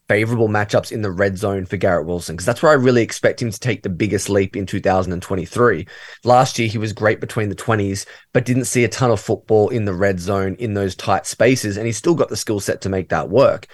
favorable 0.10 0.50
matchups 0.50 0.92
in 0.92 1.02
the 1.02 1.12
red 1.12 1.38
zone 1.38 1.66
for 1.66 1.78
Garrett 1.78 2.06
Wilson 2.06 2.36
because 2.36 2.46
that's 2.46 2.62
where 2.62 2.72
I 2.72 2.76
really 2.76 3.02
expect 3.02 3.42
him 3.42 3.52
to 3.52 3.60
take 3.60 3.84
the 3.84 3.90
biggest 3.90 4.30
leap 4.30 4.56
in 4.56 4.66
2023. 4.66 5.88
Last 6.24 6.60
year, 6.60 6.68
he 6.68 6.78
was 6.78 6.94
great 6.94 7.20
between 7.20 7.50
the 7.50 7.56
20s, 7.56 8.06
but 8.34 8.46
didn't 8.46 8.66
see 8.66 8.84
a 8.84 8.90
ton 8.90 9.12
of 9.12 9.22
football 9.22 9.70
in 9.70 9.86
the 9.86 9.94
red 9.94 10.20
zone 10.20 10.56
in 10.56 10.74
those 10.74 10.96
tight 10.96 11.26
spaces, 11.26 11.78
and 11.78 11.86
he's 11.86 11.98
still 11.98 12.16
got 12.16 12.30
the 12.30 12.36
skill 12.36 12.60
set 12.60 12.82
to 12.82 12.90
make 12.90 13.10
that 13.10 13.30
work. 13.30 13.68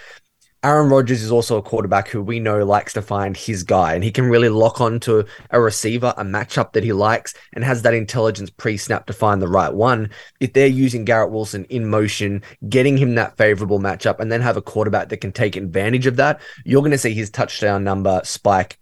Aaron 0.61 0.89
Rodgers 0.89 1.23
is 1.23 1.31
also 1.31 1.57
a 1.57 1.61
quarterback 1.61 2.09
who 2.09 2.21
we 2.21 2.37
know 2.41 2.65
likes 2.65 2.91
to 2.93 3.01
find 3.01 3.37
his 3.37 3.63
guy, 3.63 3.93
and 3.93 4.03
he 4.03 4.11
can 4.11 4.25
really 4.25 4.49
lock 4.49 4.81
on 4.81 4.99
to 5.01 5.25
a 5.51 5.61
receiver, 5.61 6.13
a 6.17 6.25
matchup 6.25 6.73
that 6.73 6.83
he 6.83 6.91
likes, 6.91 7.33
and 7.53 7.63
has 7.63 7.81
that 7.83 7.93
intelligence 7.93 8.49
pre 8.49 8.75
snap 8.75 9.05
to 9.05 9.13
find 9.13 9.41
the 9.41 9.47
right 9.47 9.73
one. 9.73 10.09
If 10.41 10.51
they're 10.51 10.67
using 10.67 11.05
Garrett 11.05 11.31
Wilson 11.31 11.63
in 11.65 11.87
motion, 11.87 12.43
getting 12.67 12.97
him 12.97 13.15
that 13.15 13.37
favorable 13.37 13.79
matchup, 13.79 14.19
and 14.19 14.29
then 14.29 14.41
have 14.41 14.57
a 14.57 14.61
quarterback 14.61 15.07
that 15.09 15.21
can 15.21 15.31
take 15.31 15.55
advantage 15.55 16.07
of 16.07 16.17
that, 16.17 16.41
you're 16.65 16.81
going 16.81 16.91
to 16.91 16.97
see 16.97 17.13
his 17.13 17.29
touchdown 17.29 17.85
number 17.85 18.19
spike 18.25 18.77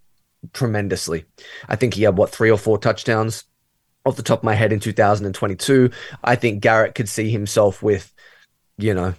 tremendously. 0.54 1.26
I 1.70 1.76
think 1.76 1.94
he 1.94 2.04
had 2.04 2.18
what 2.18 2.32
three 2.32 2.50
or 2.50 2.58
four 2.58 2.80
touchdowns 2.80 3.44
off 4.04 4.16
the 4.16 4.24
top 4.24 4.40
of 4.40 4.44
my 4.44 4.56
head 4.56 4.74
in 4.74 4.80
2022. 4.80 5.92
I 6.24 6.36
think 6.38 6.62
Garrett 6.62 6.96
could 6.96 7.10
see 7.10 7.30
himself 7.30 7.84
with, 7.84 8.12
you 8.80 8.96
know, 8.96 9.14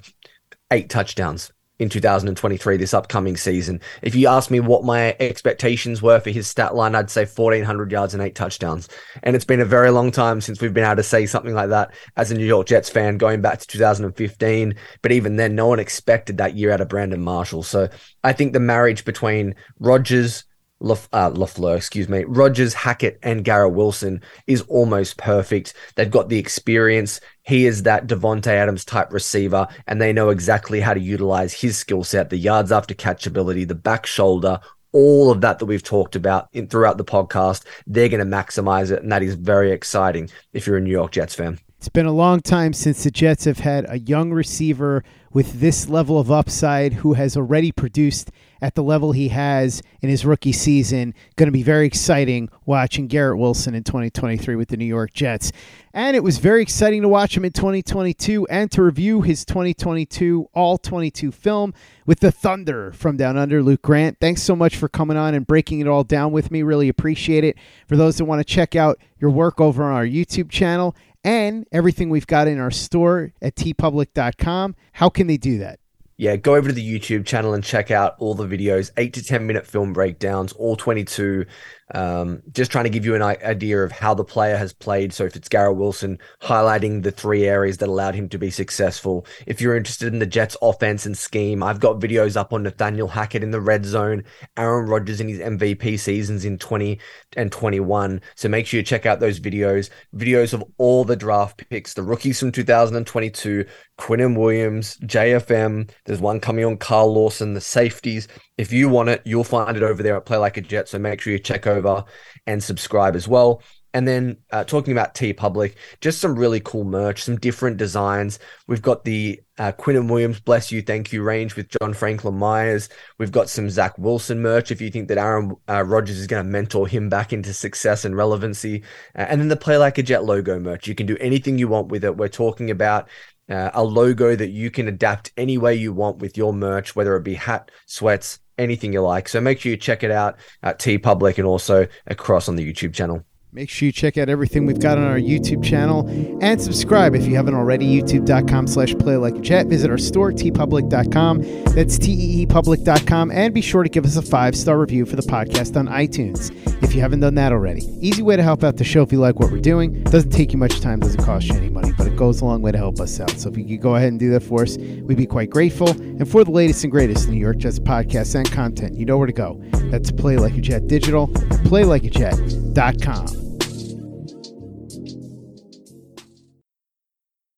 eight 0.73 0.91
touchdowns 0.91 1.53
in 1.79 1.89
2023 1.89 2.77
this 2.77 2.95
upcoming 2.95 3.37
season. 3.37 3.81
If 4.03 4.15
you 4.15 4.29
ask 4.29 4.51
me 4.51 4.61
what 4.61 4.85
my 4.85 5.17
expectations 5.21 6.03
were 6.03 6.21
for 6.21 6.31
his 6.31 6.47
stat 6.47 6.75
line, 6.75 6.95
I'd 6.95 7.11
say 7.11 7.25
1400 7.25 7.93
yards 7.93 8.15
and 8.15 8.23
eight 8.23 8.35
touchdowns. 8.35 8.89
And 9.23 9.37
it's 9.37 9.45
been 9.45 9.61
a 9.61 9.65
very 9.65 9.91
long 9.91 10.11
time 10.11 10.41
since 10.41 10.61
we've 10.61 10.75
been 10.75 10.85
able 10.85 10.97
to 10.97 11.03
say 11.03 11.27
something 11.27 11.55
like 11.55 11.69
that 11.71 11.95
as 12.17 12.31
a 12.31 12.35
New 12.35 12.47
York 12.47 12.67
Jets 12.67 12.91
fan 12.91 13.19
going 13.19 13.41
back 13.41 13.61
to 13.61 13.67
2015, 13.67 14.75
but 15.03 15.13
even 15.13 15.37
then 15.37 15.55
no 15.55 15.67
one 15.67 15.79
expected 15.79 16.39
that 16.39 16.57
year 16.57 16.73
out 16.73 16.81
of 16.81 16.89
Brandon 16.89 17.23
Marshall. 17.23 17.63
So 17.63 17.89
I 18.25 18.33
think 18.33 18.53
the 18.53 18.61
marriage 18.61 19.05
between 19.05 19.55
Rodgers 19.79 20.45
Uh, 20.81 21.31
LaFleur, 21.31 21.77
excuse 21.77 22.09
me, 22.09 22.25
Rodgers, 22.25 22.73
Hackett, 22.73 23.19
and 23.23 23.45
Garrett 23.45 23.73
Wilson 23.73 24.23
is 24.47 24.63
almost 24.63 25.17
perfect. 25.17 25.75
They've 25.97 26.11
got 26.11 26.29
the 26.29 26.39
experience. 26.39 27.21
He 27.43 27.67
is 27.67 27.83
that 27.83 28.07
Davante 28.07 28.47
Adams 28.47 28.85
type 28.85 29.13
receiver, 29.13 29.67
and 29.89 30.01
they 30.01 30.13
know 30.13 30.29
exactly 30.29 30.81
how 30.81 30.95
to 30.95 31.01
utilize 31.01 31.53
his 31.53 31.77
skill 31.77 32.05
set, 32.05 32.31
the 32.31 32.37
yards 32.37 32.71
after 32.71 32.95
catch 32.95 33.27
ability, 33.27 33.65
the 33.65 33.75
back 33.75 34.07
shoulder, 34.07 34.61
all 34.93 35.31
of 35.31 35.41
that 35.41 35.59
that 35.59 35.67
we've 35.67 35.83
talked 35.83 36.15
about 36.15 36.49
in, 36.53 36.69
throughout 36.69 36.97
the 36.97 37.05
podcast. 37.05 37.65
They're 37.87 38.09
going 38.09 38.21
to 38.21 38.37
maximize 38.37 38.91
it, 38.91 39.03
and 39.03 39.11
that 39.11 39.23
is 39.23 39.35
very 39.35 39.73
exciting 39.73 40.31
if 40.53 40.67
you're 40.67 40.77
a 40.77 40.81
New 40.81 40.91
York 40.91 41.13
Jets 41.13 41.35
fan. 41.35 41.59
It's 41.79 41.89
been 41.89 42.07
a 42.07 42.13
long 42.13 42.41
time 42.41 42.73
since 42.73 43.05
the 43.05 43.11
Jets 43.13 43.45
have 43.45 43.61
had 43.61 43.87
a 43.89 44.01
young 44.01 44.33
receiver 44.33 45.05
with 45.33 45.61
this 45.61 45.89
level 45.89 46.19
of 46.19 46.29
upside 46.29 46.95
who 46.95 47.13
has 47.13 47.37
already 47.37 47.71
produced 47.71 48.33
at 48.61 48.75
the 48.75 48.83
level 48.83 49.13
he 49.13 49.29
has 49.29 49.81
in 50.01 50.09
his 50.09 50.25
rookie 50.25 50.53
season. 50.53 51.15
Going 51.37 51.47
to 51.47 51.53
be 51.53 51.63
very 51.63 51.87
exciting 51.87 52.49
watching 52.67 53.07
Garrett 53.07 53.39
Wilson 53.39 53.77
in 53.77 53.85
2023 53.85 54.57
with 54.57 54.69
the 54.69 54.77
New 54.77 54.87
York 54.87 55.13
Jets. 55.13 55.53
And 55.95 56.17
it 56.17 56.25
was 56.25 56.39
very 56.39 56.63
exciting 56.63 57.03
to 57.03 57.09
watch 57.09 57.37
him 57.37 57.45
in 57.45 57.53
2022 57.53 58.49
and 58.49 58.71
to 58.73 58.83
review 58.83 59.23
his 59.23 59.45
2022 59.45 60.49
All 60.55 60.79
22 60.79 61.31
film 61.31 61.75
with 62.07 62.19
the 62.21 62.33
Thunder 62.33 62.91
from 62.93 63.17
Down 63.17 63.37
Under, 63.37 63.63
Luke 63.63 63.83
Grant. 63.83 64.19
Thanks 64.21 64.43
so 64.43 64.57
much 64.57 64.77
for 64.77 64.89
coming 64.89 65.17
on 65.17 65.35
and 65.35 65.47
breaking 65.47 65.81
it 65.81 65.87
all 65.87 66.05
down 66.05 66.33
with 66.33 66.51
me. 66.51 66.63
Really 66.63 66.89
appreciate 66.89 67.45
it. 67.45 67.57
For 67.87 67.97
those 67.97 68.17
that 68.17 68.25
want 68.25 68.41
to 68.41 68.45
check 68.45 68.75
out 68.75 68.99
your 69.21 69.31
work 69.31 69.61
over 69.61 69.85
on 69.85 69.93
our 69.93 70.07
YouTube 70.07 70.51
channel 70.51 70.97
and 71.25 71.67
everything 71.73 72.11
we've 72.11 72.27
got 72.27 72.49
in 72.49 72.59
our 72.59 72.71
store 72.71 73.33
at 73.43 73.55
teepublic.com, 73.55 74.77
how 74.93 75.09
can 75.09 75.27
they 75.27 75.37
do 75.37 75.59
that? 75.59 75.79
yeah, 76.19 76.35
go 76.35 76.57
over 76.57 76.69
to 76.69 76.75
the 76.75 76.99
YouTube 76.99 77.25
channel 77.25 77.55
and 77.55 77.63
check 77.63 77.93
out 77.93 78.17
all 78.19 78.35
the 78.35 78.45
videos, 78.45 78.91
eight 78.97 79.15
to 79.15 79.23
10 79.23 79.47
minute 79.47 79.67
film 79.67 79.93
breakdowns, 79.93 80.53
all 80.53 80.75
22 80.75 81.47
um, 81.95 82.43
just 82.53 82.71
trying 82.71 82.85
to 82.85 82.91
give 82.91 83.05
you 83.05 83.15
an 83.15 83.23
idea 83.23 83.83
of 83.83 83.93
how 83.93 84.15
the 84.15 84.25
player 84.25 84.57
has 84.57 84.73
played. 84.73 85.13
So 85.13 85.25
if 85.25 85.37
it's 85.37 85.49
Garrett 85.49 85.77
Wilson, 85.77 86.19
highlighting 86.43 87.03
the 87.03 87.11
three 87.11 87.47
areas 87.47 87.79
that 87.79 87.89
allowed 87.89 88.15
him 88.15 88.29
to 88.31 88.39
be 88.39 88.51
successful. 88.51 89.27
If 89.47 89.61
you're 89.61 89.77
interested 89.77 90.13
in 90.13 90.19
the 90.19 90.27
Jets 90.27 90.57
offense 90.61 91.07
and 91.07 91.17
scheme, 91.17 91.63
I've 91.63 91.81
got 91.81 92.01
videos 92.01 92.37
up 92.37 92.53
on 92.53 92.63
Nathaniel 92.63 93.09
Hackett 93.09 93.43
in 93.43 93.51
the 93.51 93.61
red 93.61 93.85
zone, 93.85 94.25
Aaron 94.57 94.89
Rodgers 94.89 95.21
in 95.21 95.29
his 95.29 95.39
MVP 95.39 95.99
seasons 95.99 96.45
in 96.45 96.59
20 96.59 96.99
and 97.37 97.51
21. 97.51 98.21
So 98.35 98.49
make 98.49 98.67
sure 98.67 98.79
you 98.79 98.85
check 98.85 99.07
out 99.07 99.21
those 99.21 99.41
videos, 99.41 99.91
videos 100.15 100.53
of 100.53 100.65
all 100.79 101.05
the 101.05 101.17
draft 101.17 101.69
picks, 101.71 101.95
the 101.95 102.03
rookies 102.03 102.41
from 102.41 102.53
2022, 102.53 103.65
Quinnen 103.99 104.37
Williams, 104.37 104.97
JFM. 104.99 105.91
There's 106.05 106.21
one 106.21 106.41
coming 106.41 106.65
on 106.65 106.77
Carl 106.77 107.13
Lawson, 107.13 107.55
the 107.55 107.61
safeties. 107.61 108.29
If 108.59 108.73
you 108.73 108.89
want 108.89 109.09
it, 109.09 109.23
you'll 109.25 109.45
find 109.45 109.77
it 109.77 109.83
over 109.83 110.03
there 110.03 110.17
at 110.17 110.27
Play 110.27 110.37
Like 110.37 110.57
a 110.57 110.61
Jet. 110.61 110.89
So 110.89 110.99
make 110.99 111.21
sure 111.21 111.33
you 111.33 111.39
check 111.39 111.67
over 111.67 112.05
and 112.47 112.63
subscribe 112.63 113.17
as 113.17 113.29
well. 113.29 113.63
And 113.95 114.07
then 114.07 114.37
uh, 114.51 114.65
talking 114.65 114.93
about 114.93 115.15
TeePublic, 115.15 115.75
just 116.01 116.21
some 116.21 116.39
really 116.39 116.61
cool 116.61 116.85
merch, 116.85 117.23
some 117.23 117.37
different 117.37 117.79
designs. 117.79 118.39
We've 118.67 118.83
got 118.83 119.05
the 119.05 119.41
uh, 119.59 119.73
and 119.87 120.11
Williams 120.11 120.41
Bless 120.41 120.71
You, 120.71 120.83
Thank 120.83 121.13
You 121.13 121.23
range 121.23 121.57
with 121.57 121.71
John 121.71 121.95
Franklin 121.95 122.35
Myers. 122.35 122.91
We've 123.17 123.33
got 123.33 123.49
some 123.49 123.71
Zach 123.71 123.97
Wilson 123.97 124.41
merch 124.43 124.71
if 124.71 124.81
you 124.81 124.91
think 124.91 125.09
that 125.09 125.19
Aaron 125.19 125.57
uh, 125.69 125.85
Rodgers 125.85 126.19
is 126.19 126.27
going 126.27 126.45
to 126.45 126.51
mentor 126.51 126.87
him 126.87 127.09
back 127.09 127.33
into 127.33 127.55
success 127.55 128.05
and 128.05 128.15
relevancy. 128.15 128.83
Uh, 129.17 129.27
and 129.29 129.41
then 129.41 129.49
the 129.49 129.57
Play 129.57 129.79
Like 129.79 129.97
a 129.97 130.03
Jet 130.03 130.25
logo 130.25 130.61
merch. 130.61 130.87
You 130.87 130.95
can 130.95 131.07
do 131.07 131.17
anything 131.19 131.59
you 131.59 131.69
want 131.69 131.89
with 131.89 132.05
it. 132.05 132.17
We're 132.17 132.29
talking 132.29 132.71
about 132.71 133.09
uh, 133.49 133.71
a 133.73 133.83
logo 133.83 134.37
that 134.37 134.51
you 134.51 134.71
can 134.71 134.89
adapt 134.89 135.33
any 135.37 135.57
way 135.57 135.75
you 135.75 135.95
want 135.95 136.19
with 136.19 136.37
your 136.37 136.53
merch, 136.53 136.95
whether 136.95 137.17
it 137.17 137.25
be 137.25 137.35
hat, 137.35 137.71
sweats, 137.87 138.39
anything 138.59 138.93
you 138.93 139.01
like. 139.01 139.29
So 139.29 139.41
make 139.41 139.61
sure 139.61 139.71
you 139.71 139.77
check 139.77 140.03
it 140.03 140.11
out 140.11 140.39
at 140.63 140.79
TeePublic 140.79 141.39
and 141.39 141.47
also 141.47 141.87
across 142.07 142.49
on 142.49 142.57
the 142.57 142.73
YouTube 142.73 142.93
channel. 142.95 143.25
Make 143.51 143.71
sure 143.71 143.87
you 143.87 143.93
check 143.93 144.19
out 144.19 144.29
everything 144.29 144.67
we've 144.67 144.79
got 144.79 144.99
on 144.99 145.05
our 145.05 145.19
YouTube 145.19 145.65
channel 145.65 146.07
and 146.43 146.61
subscribe 146.61 147.15
if 147.15 147.27
you 147.27 147.35
haven't 147.35 147.55
already. 147.55 147.87
YouTube.com 147.87 148.67
slash 148.67 148.95
play 148.97 149.17
like 149.17 149.37
a 149.37 149.41
jet. 149.41 149.69
Visit 149.69 149.91
our 149.91 149.97
store, 149.97 150.33
teepublic.com. 150.33 151.41
That's 151.75 151.99
teepublic.com. 151.99 153.31
And 153.31 153.55
be 153.55 153.63
sure 153.63 153.83
to 153.83 153.89
give 153.89 154.05
us 154.05 154.17
a 154.17 154.23
five 154.23 154.55
star 154.55 154.79
review 154.79 155.07
for 155.07 155.17
the 155.17 155.23
podcast 155.23 155.79
on 155.79 155.89
iTunes 155.89 156.53
if 156.85 156.95
you 156.95 157.01
haven't 157.01 157.21
done 157.21 157.37
that 157.37 157.53
already. 157.53 157.87
Easy 158.07 158.23
way 158.23 158.37
to 158.37 158.43
help 158.43 158.63
out 158.63 158.77
the 158.77 158.85
show 158.85 159.03
if 159.03 159.13
you 159.13 159.19
like 159.19 159.41
what 159.41 159.51
we're 159.51 159.61
doing. 159.61 160.05
Doesn't 160.05 160.31
take 160.31 160.53
you 160.53 160.59
much 160.59 160.81
time, 160.81 161.01
doesn't 161.01 161.25
cost 161.25 161.49
you 161.49 161.55
any 161.55 161.71
money, 161.71 161.93
but 161.97 162.07
it 162.07 162.17
goes 162.17 162.43
a 162.43 162.45
long 162.45 162.61
way 162.61 162.73
to 162.73 162.79
help 162.79 163.01
us 163.01 163.19
out. 163.19 163.31
So 163.31 163.49
if 163.49 163.57
you 163.57 163.65
could 163.65 163.81
go 163.81 163.97
ahead 163.97 164.09
and 164.09 164.21
do 164.21 164.31
that 164.33 164.43
for 164.43 164.63
us, 164.63 164.77
we'd 164.77 165.17
be 165.17 165.27
quite 165.27 165.49
grateful. 165.49 165.89
And 165.89 166.31
for 166.31 166.45
the 166.45 166.51
latest 166.51 166.85
and 166.85 166.91
greatest 166.91 167.31
New 167.31 167.39
York 167.39 167.57
Jets 167.57 167.79
podcasts 167.79 168.35
and 168.35 168.51
content, 168.53 168.99
you 168.99 169.07
know 169.07 169.17
where 169.17 169.27
to 169.27 169.33
go. 169.33 169.59
That's 169.91 170.11
Play 170.11 170.37
Like 170.37 170.55
a 170.55 170.61
Jet 170.61 170.87
Digital, 170.87 171.29
playlikeajet.com. 171.29 173.38